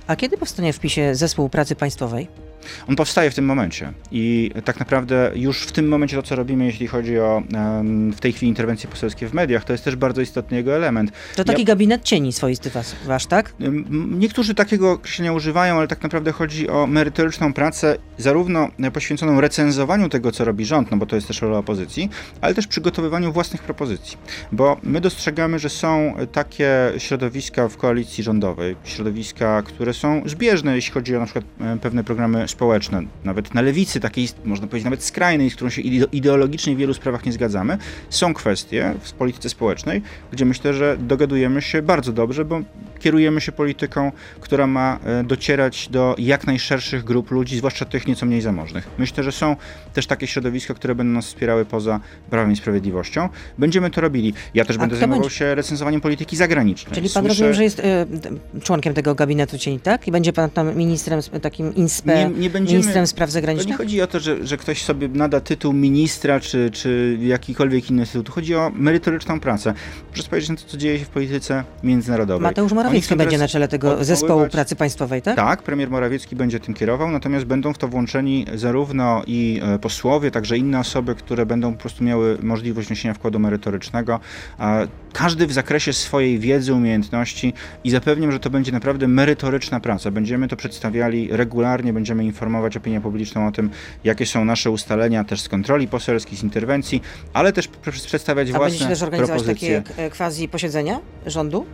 [0.06, 2.28] A kiedy powstanie w PiSie zespół pracy państwowej?
[2.88, 6.64] On powstaje w tym momencie i tak naprawdę już w tym momencie to, co robimy,
[6.66, 7.42] jeśli chodzi o
[8.12, 11.12] w tej chwili interwencje poselskie w mediach, to jest też bardzo istotny jego element.
[11.36, 13.52] To taki gabinet cieni swoisty was, wasz, tak?
[14.10, 20.32] Niektórzy takiego określenia używają, ale tak naprawdę chodzi o merytoryczną pracę, zarówno poświęconą recenzowaniu tego,
[20.32, 24.18] co robi rząd, no bo to jest też rola opozycji, ale też przygotowywaniu własnych propozycji.
[24.52, 30.92] Bo my dostrzegamy, że są takie środowiska w koalicji rządowej, środowiska, które są zbieżne, jeśli
[30.92, 31.44] chodzi o na przykład
[31.80, 33.02] pewne programy społeczne.
[33.24, 36.94] Nawet na lewicy, takiej, można powiedzieć, nawet skrajnej, z którą się ide- ideologicznie w wielu
[36.94, 37.78] sprawach nie zgadzamy,
[38.10, 42.60] są kwestie w polityce społecznej, gdzie myślę, że dogadujemy się bardzo dobrze, bo
[42.98, 48.26] kierujemy się polityką, która ma e, docierać do jak najszerszych grup ludzi, zwłaszcza tych nieco
[48.26, 48.88] mniej zamożnych.
[48.98, 49.56] Myślę, że są
[49.94, 53.28] też takie środowiska, które będą nas wspierały poza Prawem i Sprawiedliwością.
[53.58, 54.34] Będziemy to robili.
[54.54, 55.36] Ja też A będę zajmował będzie?
[55.36, 56.94] się recenzowaniem polityki zagranicznej.
[56.94, 60.08] Czyli pan Słyszę- rozumiem, że jest y, członkiem tego gabinetu cieni, tak?
[60.08, 63.76] I będzie pan tam ministrem, takim inspe, Nie- nie będziemy- ministrem spraw To nie zagranicznych?
[63.76, 68.22] chodzi o to, że, że ktoś sobie nada tytuł ministra czy, czy jakikolwiek inny tytuł.
[68.22, 69.74] Tu chodzi o merytoryczną pracę.
[70.12, 72.42] Proszę spojrzeć na to, co dzieje się w polityce międzynarodowej.
[72.42, 75.36] Mateusz Morawiecki będzie na czele tego odwoływać- zespołu pracy państwowej, tak?
[75.36, 80.30] Tak, premier Morawiecki będzie tym kierował, natomiast będą w to włączeni zarówno i e, posłowie,
[80.30, 84.20] także inne osoby, które będą po prostu miały możliwość wniesienia wkładu merytorycznego,
[85.12, 90.10] każdy w zakresie swojej wiedzy, umiejętności i zapewniam, że to będzie naprawdę merytoryczna praca.
[90.10, 93.70] Będziemy to przedstawiali regularnie, będziemy informować opinię publiczną o tym,
[94.04, 97.68] jakie są nasze ustalenia też z kontroli poselskiej, z interwencji, ale też
[98.06, 99.82] przedstawiać A własne będziecie też organizować propozycje.
[99.82, 101.66] takie quasi posiedzenia rządu?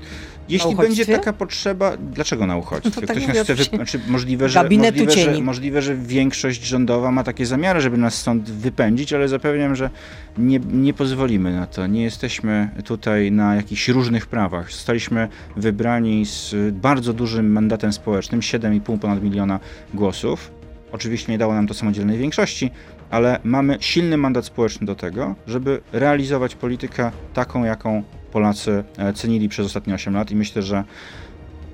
[0.49, 2.91] Jeśli będzie taka potrzeba, dlaczego na uchodźstwie?
[3.01, 3.65] No tak Ktoś nas chce, wy...
[3.65, 8.51] znaczy możliwe, że, możliwe, że, możliwe, że większość rządowa ma takie zamiary, żeby nas stąd
[8.51, 9.91] wypędzić, ale zapewniam, że
[10.39, 11.87] nie, nie pozwolimy na to.
[11.87, 14.73] Nie jesteśmy tutaj na jakichś różnych prawach.
[14.73, 19.61] Zostaliśmy wybrani z bardzo dużym mandatem społecznym, 7,5 ponad miliona
[19.95, 20.51] głosów.
[20.93, 22.71] Oczywiście nie dało nam to samodzielnej większości,
[23.11, 29.49] ale mamy silny mandat społeczny do tego, żeby realizować politykę taką, jaką Polacy e, cenili
[29.49, 30.85] przez ostatnie 8 lat i myślę, że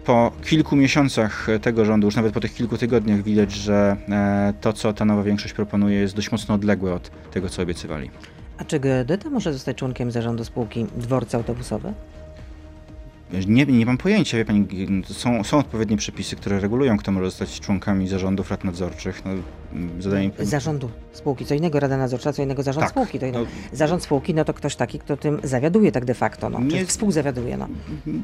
[0.04, 4.72] po kilku miesiącach tego rządu, już nawet po tych kilku tygodniach widać, że e, to,
[4.72, 8.10] co ta nowa większość proponuje, jest dość mocno odległe od tego, co obiecywali.
[8.62, 11.92] A czy Geodeta może zostać członkiem zarządu spółki Dworce Autobusowe?
[13.46, 14.66] Nie, nie mam pojęcia, wie pani,
[15.04, 19.24] są, są odpowiednie przepisy, które regulują, kto może zostać członkami zarządów rad nadzorczych.
[19.24, 19.30] No,
[19.74, 20.46] mi...
[20.46, 23.18] Zarządu spółki, co innego Rada Nadzorcza, co innego zarząd Tak, spółki.
[23.18, 23.38] To inno.
[23.40, 26.60] no- Zarząd spółki, no to ktoś taki, kto tym zawiaduje tak de facto, no.
[26.60, 26.86] Nie- Nie...
[26.86, 27.68] współzawiaduje, no.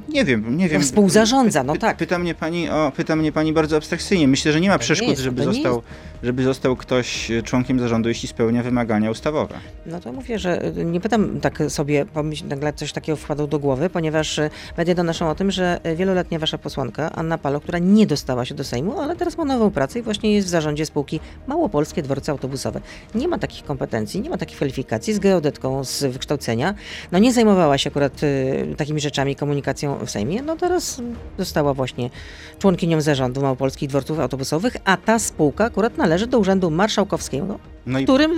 [0.08, 0.80] Nie wiem, nie wiem.
[0.80, 1.96] No, współzarządza, no tak.
[1.96, 4.28] Pyta mnie pani, o, pyta mnie pani bardzo abstrakcyjnie.
[4.28, 5.82] Myślę, że nie ma To nie przeszkód, jest- żeby, został,
[6.22, 9.54] żeby został ktoś e, członkiem zarządu, jeśli spełnia wymagania ustawowe.
[9.86, 12.06] No to mówię, że y, nie pytam tak sobie,
[12.48, 16.58] nagle coś takiego wpadło do głowy, ponieważ y, media donoszą o tym, że wieloletnia wasza
[16.58, 20.02] posłanka Anna Palo, która nie dostała się do Sejmu, ale teraz ma nową pracę i
[20.02, 22.80] właśnie jest w zarządzie spółki Małopolskie Dworce Autobusowe.
[23.14, 26.74] Nie ma takich kompetencji, nie ma takich kwalifikacji, z geodetką z wykształcenia.
[27.12, 30.42] No nie zajmowała się akurat y, takimi rzeczami, komunikacją w Sejmie.
[30.42, 31.02] No teraz
[31.38, 32.10] została właśnie
[32.58, 38.32] członkinią zarządu Małopolskich Dworców Autobusowych, a ta spółka akurat należy do Urzędu Marszałkowskiego, No którym,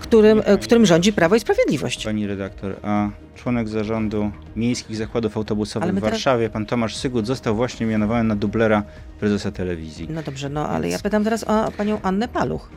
[0.00, 2.04] którym, e, którym rządzi Prawo i Sprawiedliwość.
[2.04, 7.26] pani redaktor, a członek zarządu miejskich zakładów autobusowych w my teraz- Warszawie, pan Tomasz Sygut,
[7.26, 8.82] został właśnie mianowany na dublera
[9.20, 10.06] prezesa telewizji.
[10.10, 12.70] No dobrze, no ale ja Więc- pytam teraz o panią Annę Paluch.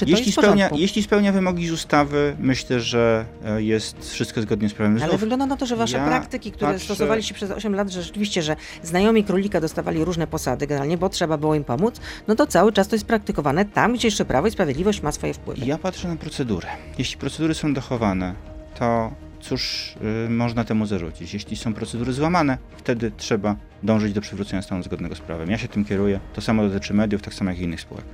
[0.00, 0.78] Czy to Jeśli jest w spełnia, porządku?
[0.82, 5.02] jeśli spełnia wymogi z ustawy, myślę, że e, jest wszystko zgodnie z prawem.
[5.02, 8.02] Ale wygląda na to, że wasze ja praktyki, które patrzę- stosowaliście przez 8 lat, że
[8.02, 12.46] rzeczywiście, że znajomi królika dostawali różne posady generalnie, bo trzeba było im pomóc, no to
[12.46, 15.66] cały czas to jest praktykowane tam, gdzie jeszcze Prawo i Sprawiedliwość ma swoje wpływy.
[15.66, 16.68] Ja patrzę na procedurę.
[16.98, 18.34] Jeśli procedury są dochowane,
[18.78, 19.94] to cóż
[20.26, 21.34] y, można temu zarzucić?
[21.34, 25.50] Jeśli są procedury złamane, wtedy trzeba dążyć do przywrócenia stanu zgodnego z prawem.
[25.50, 26.20] Ja się tym kieruję.
[26.34, 28.04] To samo dotyczy mediów, tak samo jak i innych spółek.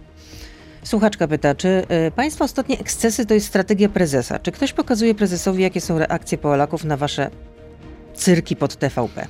[0.87, 1.69] Słuchaczka pyta, czy
[2.09, 4.39] y, państwa ostatnie ekscesy to jest strategia prezesa?
[4.39, 7.31] Czy ktoś pokazuje prezesowi, jakie są reakcje Polaków na wasze
[8.15, 9.27] cyrki pod TVP?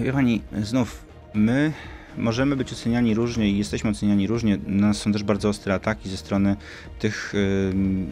[0.00, 1.72] Wie pani, znów my
[2.18, 4.58] możemy być oceniani różnie i jesteśmy oceniani różnie.
[4.66, 6.56] Na nas są też bardzo ostre ataki ze strony
[6.98, 7.32] tych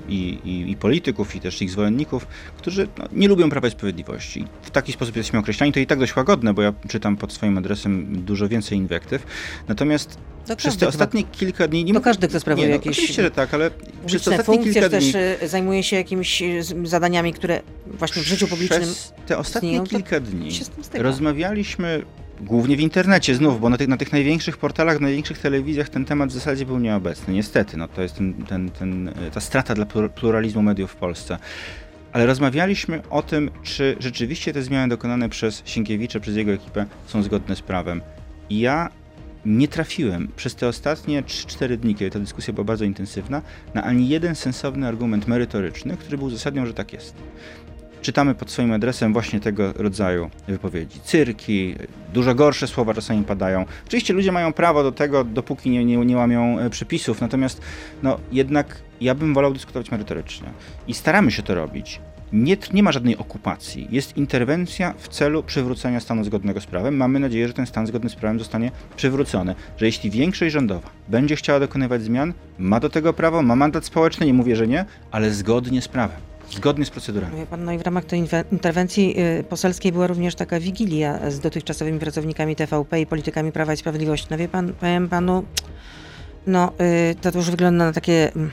[0.08, 4.44] i, i, i polityków, i też ich zwolenników, którzy no, nie lubią Prawa i Sprawiedliwości.
[4.62, 5.72] W taki sposób jesteśmy określani.
[5.72, 9.26] To i tak dość łagodne, bo ja czytam pod swoim adresem dużo więcej inwektyw.
[9.68, 11.84] Natomiast To przez te chyba- ostatnie kilka dni...
[11.84, 14.64] Nie To każdy, kto sprawuje nie, no, jakieś Oczywiście, że tak, ale przez publiczne ostatnie
[14.64, 15.12] kilka dni...
[15.12, 19.68] też y, zajmuje się jakimiś y, zadaniami, które właśnie w życiu publicznym Przez te ostatnie
[19.68, 20.50] istnieją, kilka dni
[20.94, 22.02] rozmawialiśmy
[22.40, 26.04] głównie w internecie znów, bo na tych, na tych największych portalach, na największych telewizjach ten
[26.04, 27.34] temat w zasadzie był nieobecny.
[27.34, 31.38] Niestety, no to jest ten, ten, ten, ta strata dla plur- pluralizmu mediów w Polsce.
[32.12, 37.22] Ale rozmawialiśmy o tym, czy rzeczywiście te zmiany dokonane przez Sienkiewicza, przez jego ekipę są
[37.22, 38.02] zgodne z prawem.
[38.50, 38.90] I ja
[39.46, 43.42] nie trafiłem przez te ostatnie 3-4 dni, kiedy ta dyskusja była bardzo intensywna,
[43.74, 47.14] na ani jeden sensowny argument merytoryczny, który był uzasadniał, że tak jest
[48.06, 51.00] czytamy pod swoim adresem właśnie tego rodzaju wypowiedzi.
[51.00, 51.74] Cyrki,
[52.14, 53.64] dużo gorsze słowa czasami padają.
[53.86, 57.60] Oczywiście ludzie mają prawo do tego, dopóki nie, nie, nie łamią e, przepisów, natomiast
[58.02, 60.48] no, jednak ja bym wolał dyskutować merytorycznie.
[60.88, 62.00] I staramy się to robić.
[62.32, 63.88] Nie, nie ma żadnej okupacji.
[63.90, 66.96] Jest interwencja w celu przywrócenia stanu zgodnego z prawem.
[66.96, 69.54] Mamy nadzieję, że ten stan zgodny z prawem zostanie przywrócony.
[69.76, 74.26] Że jeśli większość rządowa będzie chciała dokonywać zmian, ma do tego prawo, ma mandat społeczny,
[74.26, 76.25] nie mówię, że nie, ale zgodnie z prawem.
[76.50, 77.36] Zgodnie z procedurami.
[77.36, 81.40] Wie pan, no i w ramach tej interwencji y, poselskiej była również taka wigilia z
[81.40, 84.26] dotychczasowymi pracownikami TVP i politykami Prawa i Sprawiedliwości.
[84.30, 85.44] No wie pan, powiem panu,
[86.46, 86.72] no
[87.12, 88.50] y, to już wygląda na takie mm,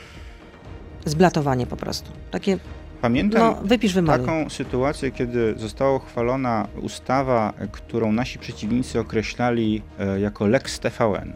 [1.06, 2.12] zblatowanie po prostu.
[2.32, 2.60] Takie,
[3.03, 3.56] Pamiętam
[4.01, 11.34] no taką sytuację, kiedy została uchwalona ustawa, którą nasi przeciwnicy określali e, jako Lex TVN.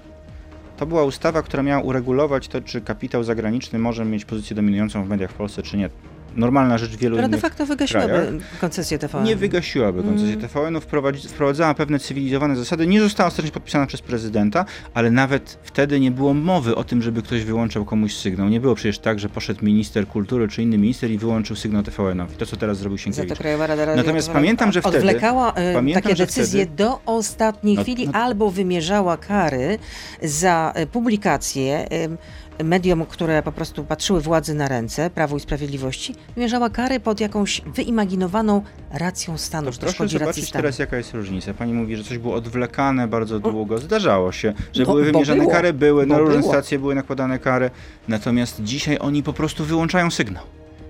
[0.77, 5.09] To była ustawa, która miała uregulować to, czy kapitał zagraniczny może mieć pozycję dominującą w
[5.09, 5.89] mediach w Polsce, czy nie.
[6.35, 8.33] Normalna rzecz w wielu Która de innych facto wygasiłaby krajach.
[8.61, 9.23] koncesję TVN.
[9.23, 10.41] nie wygasiłaby koncesji Mm.
[10.49, 12.87] TVN-u, wprowadzi- wprowadzała pewne cywilizowane zasady.
[12.87, 17.21] Nie została ostatecznie podpisana przez prezydenta, ale nawet wtedy nie było mowy o tym, żeby
[17.21, 18.49] ktoś wyłączał komuś sygnał.
[18.49, 22.35] Nie było przecież tak, że poszedł minister kultury czy inny minister i wyłączył sygnał TVN-owi.
[22.35, 23.29] To, co teraz zrobił Za Sienkiewicz.
[23.29, 27.75] to Krajowa Rada Natomiast pamiętam, że wtedy- odwlekała y, pamiętam, takie decyzje wtedy- do ostatniej
[27.75, 29.79] No, chwili no- albo wymierzała kary
[30.23, 32.17] za publikację y,
[32.63, 37.61] mediom, które po prostu patrzyły władzy na ręce, Prawu i Sprawiedliwości, wymierzała kary pod jakąś
[37.61, 40.63] wyimaginowaną racją stanu, To proszę szkodzi racji zobaczyć stanu.
[40.63, 41.53] teraz, jaka jest różnica.
[41.53, 43.77] Pani mówi, że coś było odwlekane bardzo długo.
[43.77, 45.51] Zdarzało się, że No, były wymierzane było.
[45.51, 46.51] kary, były, na Bo różne było.
[46.53, 47.69] stacje były nakładane kary.
[48.07, 50.43] Natomiast dzisiaj oni po prostu wyłączają sygnał.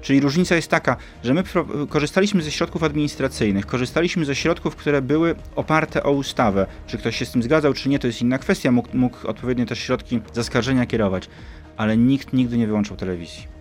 [0.08, 1.44] Czyli różnica jest taka, że my
[1.90, 6.68] korzystaliśmy ze środków administracyjnych, korzystaliśmy ze środków, które były oparte o ustawę.
[6.88, 8.72] Czy ktoś się z tym zgadzał, czy nie, to jest inna kwestia.
[8.72, 11.30] Mógł, mógł odpowiednio też środki zaskarżenia kierować,
[11.78, 13.57] ale nikt nigdy nie wyłączył telewizji.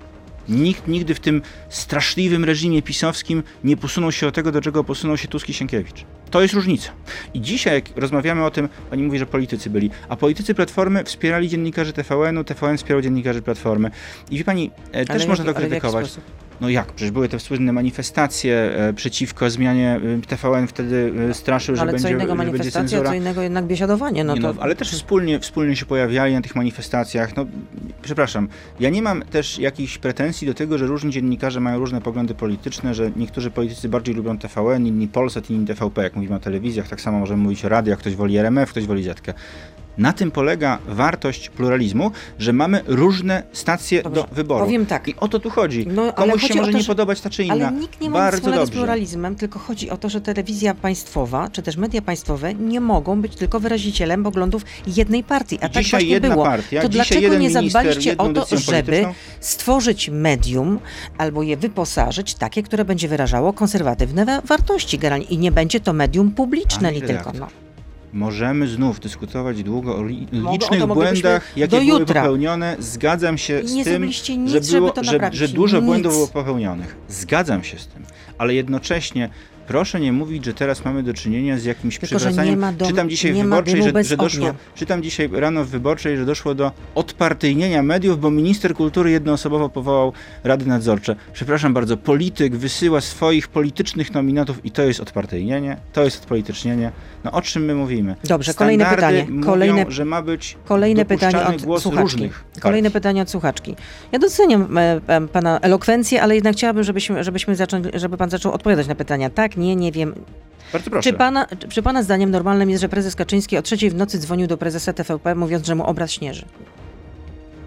[0.48, 5.16] Nikt nigdy w tym straszliwym reżimie pisowskim nie posunął się do tego, do czego posunął
[5.16, 6.04] się Tusk i Sienkiewicz.
[6.30, 6.92] To jest różnica.
[7.34, 11.48] I dzisiaj, jak rozmawiamy o tym, pani mówi, że politycy byli, a politycy Platformy wspierali
[11.48, 13.90] dziennikarzy TVN-u, TVN wspierał dziennikarzy Platformy.
[14.30, 16.10] I wie pani, e, też można to krytykować.
[16.60, 16.92] No jak?
[16.92, 20.00] Przecież były te słynne manifestacje e, przeciwko zmianie.
[20.22, 24.24] e, TVN wtedy e, straszył, że Ale będzie, co innego manifestacja, co innego jednak biesiadowanie.
[24.24, 24.52] No Nie, to...
[24.52, 27.36] no, ale też wspólnie, wspólnie się pojawiali na tych manifestacjach.
[27.36, 27.46] No,
[28.02, 28.48] przepraszam,
[28.80, 32.94] ja nie mam też jakichś pretensji do tego, że różni dziennikarze mają różne poglądy polityczne,
[32.94, 37.00] że niektórzy politycy bardziej lubią TVN, inni Polsat, inni TVP, jak mówimy o telewizjach, tak
[37.00, 39.34] samo możemy mówić o radiach, ktoś woli RMF, ktoś woli Zetkę.
[39.98, 44.64] Na tym polega wartość pluralizmu, że mamy różne stacje Dobrze, do wyboru.
[44.64, 45.08] powiem tak.
[45.08, 45.86] I o to tu chodzi.
[45.86, 47.54] No, Komuś chodzi się może to, nie że- podobać ta czy inna.
[47.54, 50.74] Ale nikt nie ma nic Bardzo wspólnego z pluralizmem, tylko chodzi o to, że telewizja
[50.74, 55.56] państwowa, czy też media państwowe nie mogą być tylko wyrazicielem poglądów jednej partii.
[55.56, 56.44] A tak Dzisiaj właśnie jedna było.
[56.44, 59.14] partia, to dlaczego nie zadbaliście o to, żeby polityczną?
[59.40, 60.78] stworzyć medium
[61.18, 65.92] albo je wyposażyć takie, które będzie wyrażało konserwatywne wa- wartości generalnie i nie będzie to
[65.92, 67.32] medium publiczne tylko.
[67.38, 67.48] No.
[68.12, 72.22] Możemy znów dyskutować długo o li- Mogę- o licznych błędach, jakie były jutra.
[72.22, 72.76] popełnione.
[72.78, 75.86] Zgadzam się z tym, nic, że, było, że, że dużo Nic.
[75.86, 76.96] błędów było popełnionych.
[77.08, 78.02] Zgadzam się z tym,
[78.38, 79.30] ale jednocześnie
[79.66, 82.50] proszę nie mówić, że teraz mamy do czynienia z jakimś Tylko, że przywracaniem.
[82.54, 84.54] nie ma dom- czytam dzisiaj w wyborczej, że, że doszło, ognia.
[84.74, 90.12] czytam dzisiaj rano w wyborczej, że doszło do odpartyjnienia mediów, bo minister kultury jednoosobowo powołał
[90.44, 91.16] rady nadzorcze.
[91.32, 96.92] Przepraszam bardzo, polityk wysyła swoich politycznych nominatów i to jest odpartyjnienie, to jest odpolitycznienie.
[97.24, 98.16] No o czym my mówimy?
[98.24, 99.36] Dobrze, kolejne Standardy pytanie.
[99.38, 102.02] Mówią, Kolejne- że ma być Kolejne pytanie od głos słuchaczki.
[102.02, 103.76] różnych Kolejne pytanie od słuchaczki.
[104.12, 108.52] Ja doceniam e, e, pana elokwencję, ale jednak chciałabym, żebyśmy, żebyśmy zaczęli, żeby pan zaczął
[108.52, 109.30] odpowiadać na pytania.
[109.30, 110.14] Tak, nie, nie wiem.
[110.72, 111.10] Bardzo proszę.
[111.10, 114.46] Czy pana, czy, pana zdaniem normalnym jest, że prezes Kaczyński o trzeciej w nocy dzwonił
[114.46, 116.44] do prezesa TVP, mówiąc, że mu obraz śnieży?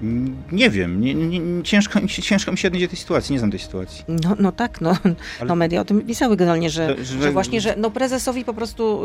[0.04, 3.34] Mm, Nie wiem, nie, nie, ciężko, mi się- ciężko mi się odnieść do tej sytuacji,
[3.34, 4.04] nie znam tej sytuacji.
[4.08, 4.89] No, no tak, no,
[5.39, 8.45] Ale- no media o tym pisały generalnie, że, To- że- że właśnie, że no prezesowi
[8.45, 9.02] po prostu,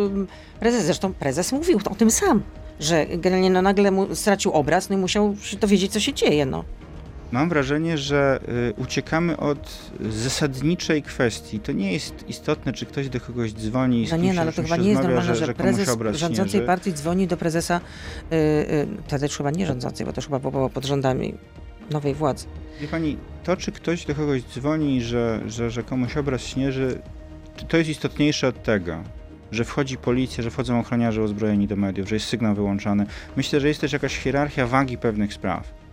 [0.61, 2.42] prezes, zresztą prezes mówił o tym sam,
[2.81, 6.47] że generalnie no nagle mu stracił obraz, no i musiał się dowiedzieć, co się dzieje,
[6.47, 6.64] no.
[7.35, 11.61] Mam wrażenie, że y, uciekamy od zasadniczej kwestii.
[11.61, 14.53] To nie jest istotne, czy ktoś do kogoś dzwoni i z No nie, no ale
[14.53, 17.81] to chyba nie jest normalne, że, że, prezes rządzącej partii dzwoni do prezesa,
[18.31, 21.35] yy, yy, wtedy chyba nie rządzącej, bo to chyba było pod rządami
[21.90, 22.47] nowej władzy.
[22.81, 27.03] Wie pani, to czy ktoś do kogoś dzwoni, że, że, że komuś obraz śnieży,
[27.68, 29.03] to jest istotniejsze od tego,
[29.53, 33.07] że wchodzi policja, że wchodzą ochroniarze uzbrojeni do mediów, że jest sygnał wyłączany.
[33.37, 35.84] Myślę, że jest też jakaś hierarchia wagi pewnych spraw.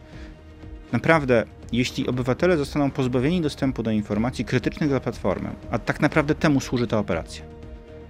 [0.92, 6.60] Naprawdę, jeśli obywatele zostaną pozbawieni dostępu do informacji krytycznych dla platformy, a tak naprawdę temu
[6.60, 7.44] służy ta operacja,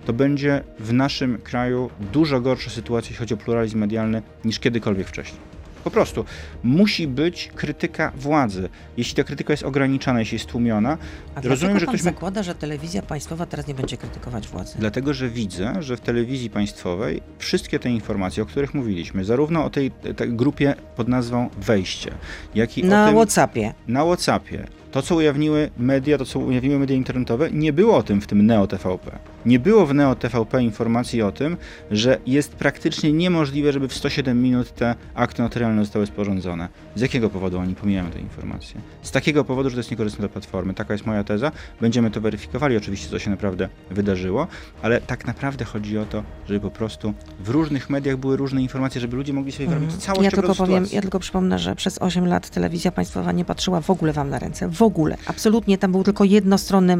[0.05, 5.07] to będzie w naszym kraju dużo gorsza sytuacja, jeśli chodzi o pluralizm medialny, niż kiedykolwiek
[5.07, 5.60] wcześniej.
[5.83, 6.25] Po prostu
[6.63, 8.69] musi być krytyka władzy.
[8.97, 10.97] Jeśli ta krytyka jest ograniczana, jeśli jest tłumiona,
[11.35, 14.75] A Rozumiem, że ktoś zakłada, że telewizja państwowa teraz nie będzie krytykować władzy?
[14.79, 19.69] Dlatego, że widzę, że w telewizji państwowej wszystkie te informacje, o których mówiliśmy, zarówno o
[19.69, 22.11] tej, tej grupie pod nazwą Wejście,
[22.55, 23.73] jak i o Na tym Whatsappie.
[23.87, 28.21] na Whatsappie, to co ujawniły media, to co ujawniły media internetowe, nie było o tym
[28.21, 29.11] w tym Neo TVP.
[29.45, 31.57] Nie było w Neo TVP informacji o tym,
[31.91, 36.67] że jest praktycznie niemożliwe, żeby w 107 minut te akty notarialne zostały sporządzone.
[36.95, 38.81] Z jakiego powodu oni pomijają te informacje?
[39.01, 40.73] Z takiego powodu, że to jest niekorzystne dla platformy.
[40.73, 41.51] Taka jest moja teza.
[41.81, 44.47] Będziemy to weryfikowali, oczywiście, co się naprawdę wydarzyło,
[44.81, 49.01] ale tak naprawdę chodzi o to, żeby po prostu w różnych mediach były różne informacje,
[49.01, 50.01] żeby ludzie mogli sobie wyrobić Mhm.
[50.01, 50.95] całość Ja tylko powiem, sytuacji.
[50.95, 54.39] ja tylko przypomnę, że przez 8 lat telewizja państwowa nie patrzyła w ogóle wam na
[54.39, 54.67] ręce.
[54.67, 55.17] W ogóle.
[55.25, 55.77] Absolutnie.
[55.77, 56.97] Tam był tylko jednostronny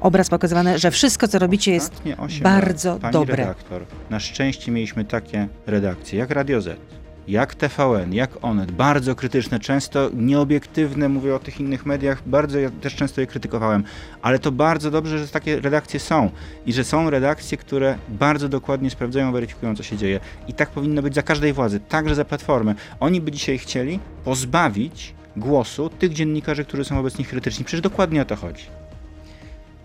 [0.00, 2.02] obraz pokazywany, że wszystko, co robicie, jest
[2.42, 3.36] bardzo lat, pani dobre.
[3.36, 6.80] redaktor, na szczęście mieliśmy takie redakcje jak Radio Z,
[7.28, 12.70] jak TVN, jak Onet, bardzo krytyczne, często nieobiektywne, mówię o tych innych mediach, bardzo ja
[12.70, 13.84] też często je krytykowałem,
[14.22, 16.30] ale to bardzo dobrze, że takie redakcje są
[16.66, 20.20] i że są redakcje, które bardzo dokładnie sprawdzają, weryfikują, co się dzieje.
[20.48, 22.74] I tak powinno być za każdej władzy, także za Platformy.
[23.00, 27.64] Oni by dzisiaj chcieli pozbawić głosu tych dziennikarzy, którzy są wobec nich krytyczni.
[27.64, 28.64] Przecież dokładnie o to chodzi.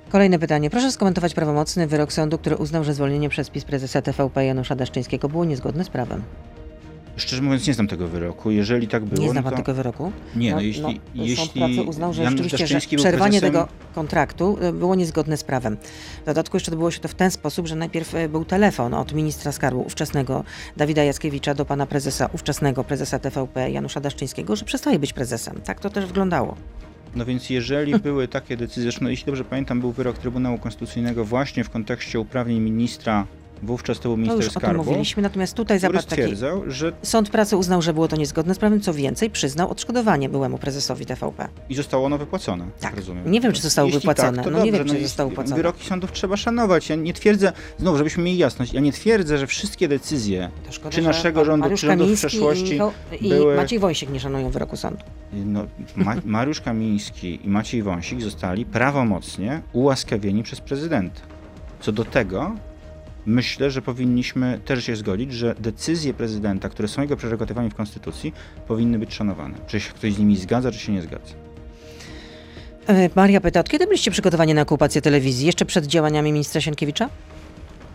[0.10, 0.70] Kolejne pytanie.
[0.70, 5.30] Proszę skomentować prawomocny wyrok sądu, który uznał, że zwolnienie przez PiS prezesa TVP Janusza Daszczyńskiego
[5.30, 6.22] było niezgodne z prawem.
[7.18, 8.52] Szczerze mówiąc, nie znam tego wyroku.
[8.52, 9.58] Jeżeli tak było, Nie zna no pan to...
[9.58, 10.12] tego wyroku?
[10.36, 14.74] Nie, no, jeśli, jeśli Sąd pracy uznał, że rzeczywiście że przerwanie prezesem, tego kontraktu y,
[14.74, 15.78] było niezgodne z prawem.
[16.24, 19.14] W dodatku jeszcze odbyło się to w ten sposób, że najpierw y, był telefon od
[19.14, 20.44] ministra skarbu ówczesnego
[20.78, 25.62] Dawida Jackiewicza do pana prezesa, ówczesnego prezesa TVP Janusza Daszczyńskiego, że przestaje być prezesem.
[25.66, 26.56] Tak to też wyglądało.
[27.16, 31.64] No więc jeżeli były takie decyzje, zresztą jeśli dobrze pamiętam, był wyrok Trybunału Konstytucyjnego właśnie
[31.64, 33.28] w kontekście uprawnień ministra
[33.64, 36.22] wówczas to był To minister już o tym skarbu, mówiliśmy, natomiast tutaj zapadł taki...
[36.68, 40.58] że Sąd pracy uznał, że było to niezgodne z prawem, co więcej, przyznał odszkodowanie byłemu
[40.58, 41.48] prezesowi TVP.
[41.70, 42.66] i zostało ono wypłacone.
[42.80, 42.96] Tak.
[42.96, 43.32] rozumiem.
[43.32, 44.36] Nie wiem, czy zostało Jeśli wypłacone.
[44.36, 45.56] Tak, to No nie dobrze, wiem, czy jeśli- zostało wypłacone.
[45.56, 46.90] Wyroki sądów trzeba szanować.
[46.90, 50.90] Ja nie twierdzę, znowu, żebyśmy mieli jasność, ja nie twierdzę, że wszystkie decyzje To szkoda,
[50.90, 52.80] czy naszego rządu, Mariusz czy rządów w Kamiński przeszłości
[53.22, 55.04] i, były- Maciej Wojsiek nie szanują wyroku sądu.
[55.34, 61.22] No, Ma Mariusz Kamiński i Maciej Wąsik zostali prawomocnie ułaskawieni przez prezydenta.
[61.80, 62.56] Co do tego,
[63.26, 68.34] myślę, że powinniśmy też się zgodzić, że decyzje prezydenta, które są jego prerogatywami w Konstytucji,
[68.68, 69.58] powinny być szanowane.
[69.68, 71.34] Czy się ktoś z nimi zgadza, czy się nie zgadza.
[72.88, 75.46] E, Maria pyta, od kiedy byliście przygotowani na okupację telewizji?
[75.46, 77.10] Jeszcze przed działaniami ministra Sienkiewicza?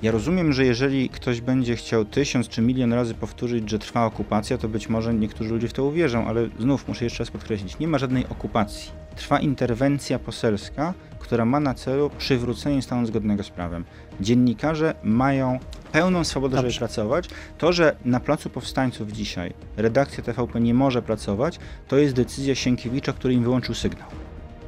[0.03, 4.59] Ja rozumiem, że jeżeli ktoś będzie chciał tysiąc czy milion razy powtórzyć, że trwa okupacja,
[4.59, 7.89] to być może niektórzy ludzie w to uwierzą, ale znów muszę jeszcze raz podkreślić, nie
[7.89, 8.91] ma żadnej okupacji.
[9.17, 13.85] Trwa interwencja poselska, która ma na celu przywrócenie stanu zgodnego z prawem.
[14.21, 15.59] Dziennikarze mają
[15.93, 16.79] pełną swobodę, żeby Dobrze.
[16.79, 17.29] pracować.
[17.59, 21.59] To, że na Placu Powstańców dzisiaj redakcja TVP nie może pracować,
[21.89, 24.09] to jest decyzja Sienkiewicza, który im wyłączył sygnał.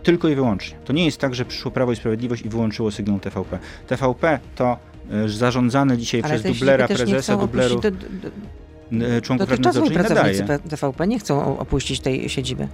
[0.03, 0.79] Tylko i wyłącznie.
[0.85, 3.59] To nie jest tak, że przyszło Prawo i Sprawiedliwość i wyłączyło sygnał TVP.
[3.87, 4.77] TVP to
[5.11, 9.97] e, zarządzane dzisiaj Ale przez dublera prezesa, dublerów, opuścić, do, do, n- członków Rady Nadzorczej
[9.97, 10.45] nadaje.
[10.71, 12.69] TVP nie chcą opuścić tej siedziby.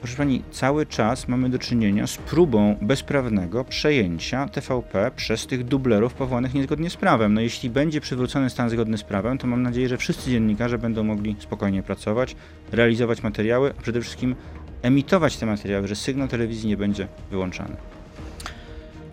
[0.00, 6.14] Proszę Pani, cały czas mamy do czynienia z próbą bezprawnego przejęcia TVP przez tych dublerów
[6.14, 7.34] powołanych niezgodnie z prawem.
[7.34, 11.04] No jeśli będzie przywrócony stan zgodny z prawem, to mam nadzieję, że wszyscy dziennikarze będą
[11.04, 12.36] mogli spokojnie pracować,
[12.72, 14.34] realizować materiały, a przede wszystkim
[14.82, 17.76] emitować te materiały, że sygnał telewizji nie będzie wyłączany.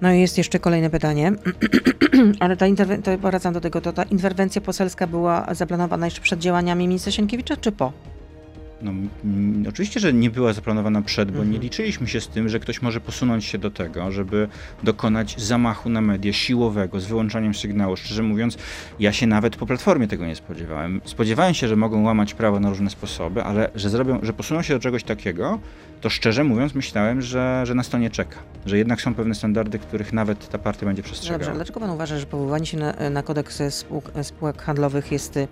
[0.02, 1.32] No i jest jeszcze kolejne pytanie,
[2.40, 6.40] ale ta interwen- to wracam do tego, to ta interwencja poselska była zaplanowana jeszcze przed
[6.40, 8.13] działaniami ministra Sienkiewicza, czy po?
[8.82, 8.92] No,
[9.70, 11.52] oczywiście, że nie była zaplanowana przed, bo Mhm.
[11.52, 14.48] nie liczyliśmy się z tym, że ktoś może posunąć się do tego, żeby
[14.84, 17.96] dokonać zamachu na media siłowego z wyłączaniem sygnału.
[17.98, 18.58] Szczerze mówiąc,
[19.00, 21.02] ja się nawet po platformie tego nie spodziewałem.
[21.06, 24.74] Spodziewałem się, że mogą łamać prawo na różne sposoby, ale że zrobią, że posuną się
[24.74, 25.60] do czegoś takiego,
[26.02, 28.38] to szczerze mówiąc myślałem, że, że nas to nie czeka.
[28.66, 31.46] Że jednak są pewne standardy, których nawet ta partia będzie Dobrze, przestrzegała.
[31.46, 35.48] ale dlaczego pan uważa, że powoływanie się na, na kodeks spółk, spółek handlowych jest y,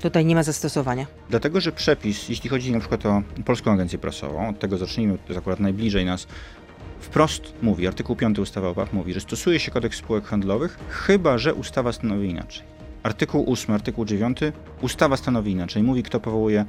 [0.00, 1.06] tutaj nie ma zastosowania?
[1.30, 5.24] Dlatego, że przepis, jeśli chodzi na przykład o Polską Agencję Prasową, od tego zacznijmy, to
[5.28, 6.26] jest akurat najbliżej nas,
[7.00, 11.38] wprost mówi, artykuł 5 ustawy o PAP mówi, że stosuje się kodeks spółek handlowych, chyba
[11.38, 12.62] że ustawa stanowi inaczej.
[13.02, 14.38] Artykuł 8, artykuł 9,
[14.82, 16.64] ustawa stanowi inaczej, mówi kto powołuje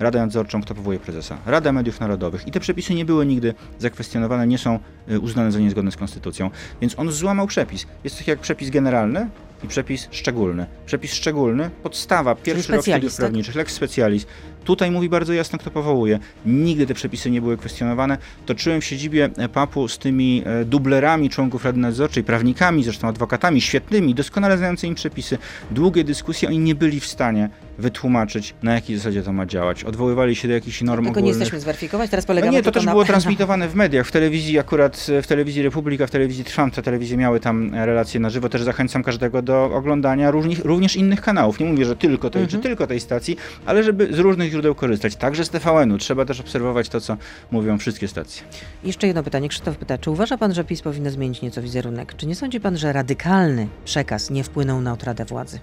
[0.00, 1.38] Radę Nadzorczą, kto powołuje prezesa.
[1.46, 2.48] Rada Mediów Narodowych.
[2.48, 4.78] I te przepisy nie były nigdy zakwestionowane, nie są
[5.10, 6.50] y, uznane za niezgodne z konstytucją.
[6.80, 7.86] Więc on złamał przepis.
[8.04, 9.28] Jest tak jak przepis generalny
[9.64, 10.66] i przepis szczególny.
[10.86, 13.24] Przepis szczególny, podstawa, pierwszy rok studiów specjalist, tak?
[13.24, 14.26] prawniczych, lex specialis.
[14.64, 16.18] Tutaj mówi bardzo jasno, kto powołuje.
[16.46, 18.18] Nigdy te przepisy nie były kwestionowane.
[18.46, 23.60] Toczyłem w siedzibie e, PAP-u z tymi e, dublerami członków Rady Nadzorczej, prawnikami, zresztą adwokatami,
[23.60, 25.38] świetnymi, doskonale znającymi przepisy.
[25.70, 29.84] Długie dyskusje, oni nie byli w stanie wytłumaczyć, na jakiej zasadzie to ma działać.
[29.84, 31.28] Odwoływali się do jakichś norm Tego nie ogólnych.
[31.40, 32.92] jesteśmy zweryfikować, teraz No polegamy nie, to też na...
[32.92, 37.16] było transmitowane w mediach, w telewizji akurat, w telewizji Republika, w telewizji Trwam, te telewizje
[37.16, 41.60] miały tam e, relacje na żywo, też zachęcam każdego do oglądania różnych, również innych kanałów,
[41.60, 42.62] nie mówię, że tylko tej, Mhm.
[42.62, 43.36] czy tylko tej stacji,
[43.66, 47.16] ale żeby z różnych źródeł korzystać, także z TVN-u, trzeba też obserwować to, co
[47.50, 48.42] mówią wszystkie stacje.
[48.84, 49.48] Jeszcze jedno pytanie.
[49.48, 52.16] Krzysztof pyta, czy uważa pan, że PiS powinno zmienić nieco wizerunek?
[52.16, 55.58] Czy nie sądzi pan, że radykalny przekaz nie wpłynął na utratę władzy?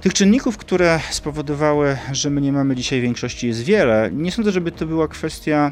[0.00, 4.10] Tych czynników, które spowodowały, że my nie mamy dzisiaj większości jest wiele.
[4.12, 5.70] Nie sądzę, żeby to była kwestia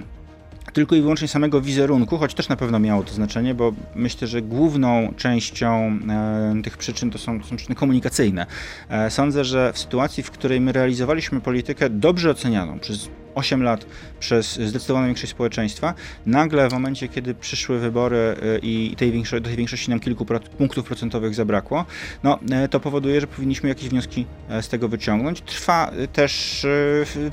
[0.73, 4.43] tylko i wyłącznie samego wizerunku, choć też na pewno miało to znaczenie, bo myślę, że
[4.43, 8.47] główną częścią e, tych przyczyn to są, są przyczyny komunikacyjne.
[8.89, 13.09] E, sądzę, że w sytuacji, w której my realizowaliśmy politykę dobrze ocenianą przez
[13.41, 13.87] 8 lat
[14.21, 15.95] przez zdecydowaną większość społeczeństwa,
[16.27, 20.27] nagle w momencie, kiedy przyszły wybory e, i tej większo- do tej większości nam kilku
[20.59, 21.85] punktów procentowych zabrakło,
[22.23, 25.41] no, e, to powoduje, że powinniśmy jakieś wnioski e, z tego wyciągnąć.
[25.41, 26.67] Trwa też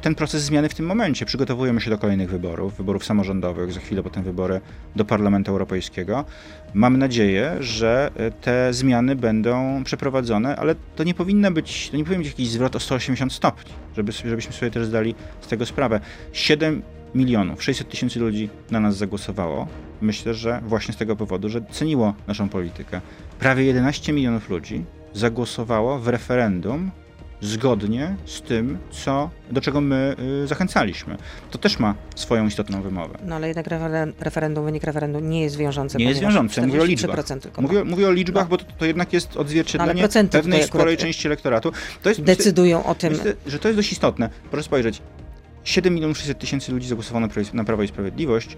[0.01, 1.25] ten proces zmiany w tym momencie.
[1.25, 4.61] Przygotowujemy się do kolejnych wyborów, wyborów samorządowych, za chwilę potem wybory
[4.95, 6.25] do Parlamentu Europejskiego.
[6.73, 12.21] Mam nadzieję, że te zmiany będą przeprowadzone, ale to nie powinno być, to nie powinien
[12.21, 15.96] być jakiś zwrot o 180 stopni, żeby, żebyśmy sobie też zdali z tego sprawę.
[16.33, 16.81] 7
[17.15, 19.67] milionów, 600 tysięcy ludzi na nas zagłosowało.
[20.01, 23.01] Myślę, że właśnie z tego powodu, że ceniło naszą politykę.
[23.39, 26.91] Prawie 11 milionów ludzi zagłosowało w referendum
[27.41, 31.17] zgodnie z tym, co, do czego my y, zachęcaliśmy.
[31.51, 33.17] To też ma swoją istotną wymowę.
[33.25, 35.97] No ale jednak referen- referendum, wynik referendum nie jest wiążący.
[35.97, 37.39] Nie jest wiążący, mówię o 43% liczbach.
[37.41, 38.49] Tylko Mówię, mówię o liczbach, No.
[38.49, 41.71] bo to, to jednak jest odzwierciedlenie procenty pewnej sporej części elektoratu.
[42.03, 43.13] To jest, decydują o tym.
[43.13, 44.29] Myślę, że to jest dość istotne.
[44.51, 45.01] Proszę spojrzeć.
[45.67, 48.57] 7 milionów 600 tysięcy ludzi zagłosowało na Prawo- i Sprawiedliwość.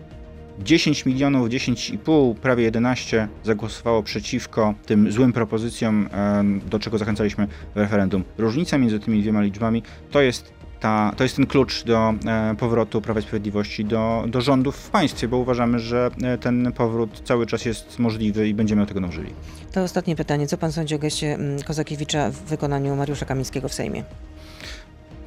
[0.60, 6.10] 10 milionów, 10,5, prawie 11 zagłosowało przeciwko tym złym propozycjom,
[6.70, 8.24] do czego zachęcaliśmy w referendum.
[8.38, 13.01] Różnica między tymi dwiema liczbami to jest, ta, to jest ten klucz do e, powrotu
[13.01, 17.45] Prawa i Sprawiedliwości do, do rządów w państwie, bo uważamy, że e, ten powrót cały
[17.45, 19.34] czas jest możliwy i będziemy do tego dążyli.
[19.72, 20.47] To ostatnie pytanie.
[20.47, 24.03] Co pan sądzi o geście mm, Kozakiewicza w wykonaniu Mariusza Kamińskiego w Sejmie?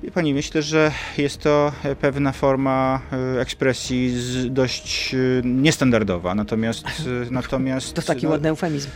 [0.03, 4.14] Wie Pani, myślę, że jest to pewna forma e, ekspresji
[4.50, 8.88] dość e, niestandardowa, natomiast, e, natomiast To taki no, ładny eufemizm.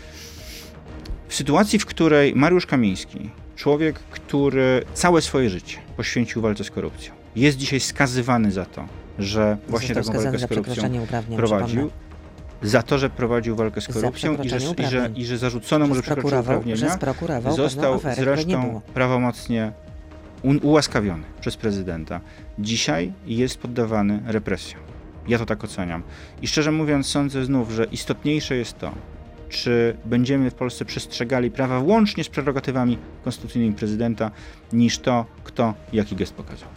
[1.28, 7.14] w sytuacji, w której Mariusz Kamiński, człowiek, który całe swoje życie poświęcił walce z korupcją,
[7.36, 8.84] jest dzisiaj skazywany za to,
[9.18, 11.90] że właśnie taką walkę z korupcją prowadził,
[12.62, 15.94] za to, że prowadził walkę z korupcją i że, i, że, i że zarzucono mu,
[15.94, 16.98] że przekroczył uprawnienia.
[17.56, 19.72] Został zresztą prawomocnie
[20.62, 22.20] ułaskawiony przez prezydenta.
[22.58, 24.80] Dzisiaj jest poddawany represjom.
[25.28, 26.02] Ja to tak oceniam.
[26.42, 28.92] I szczerze mówiąc, sądzę znów, że istotniejsze jest to,
[29.48, 34.30] czy będziemy w Polsce przestrzegali prawa łącznie z prerogatywami konstytucyjnymi prezydenta,
[34.72, 36.68] niż to, kto jaki gest pokazał.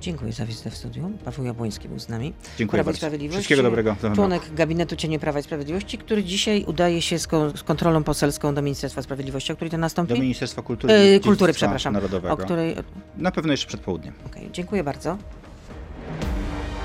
[0.00, 1.10] Dziękuję za wizytę w studiu.
[1.24, 2.32] Paweł Jabłoński był z nami.
[2.58, 2.96] Dziękuję Prawo bardzo.
[2.98, 3.36] Sprawiedliwość.
[3.38, 3.96] Wszystkiego dobrego.
[4.14, 8.54] Członek gabinetu Cienie Prawa i Sprawiedliwości, który dzisiaj udaje się z, ko- z kontrolą poselską
[8.54, 10.14] do Ministerstwa Sprawiedliwości, o której to nastąpi?
[10.14, 11.92] Do Ministerstwa Kultury, E, kultury, przepraszam.
[11.94, 12.34] Narodowego.
[12.34, 12.76] o której...
[13.16, 14.14] Na pewno jeszcze przed południem.
[14.26, 15.18] Okej, dziękuję bardzo.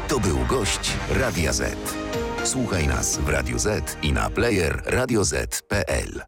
[0.08, 1.76] To był gość Radia Z.
[2.44, 6.22] Słuchaj nas w Radio Z i na player radioz.pl.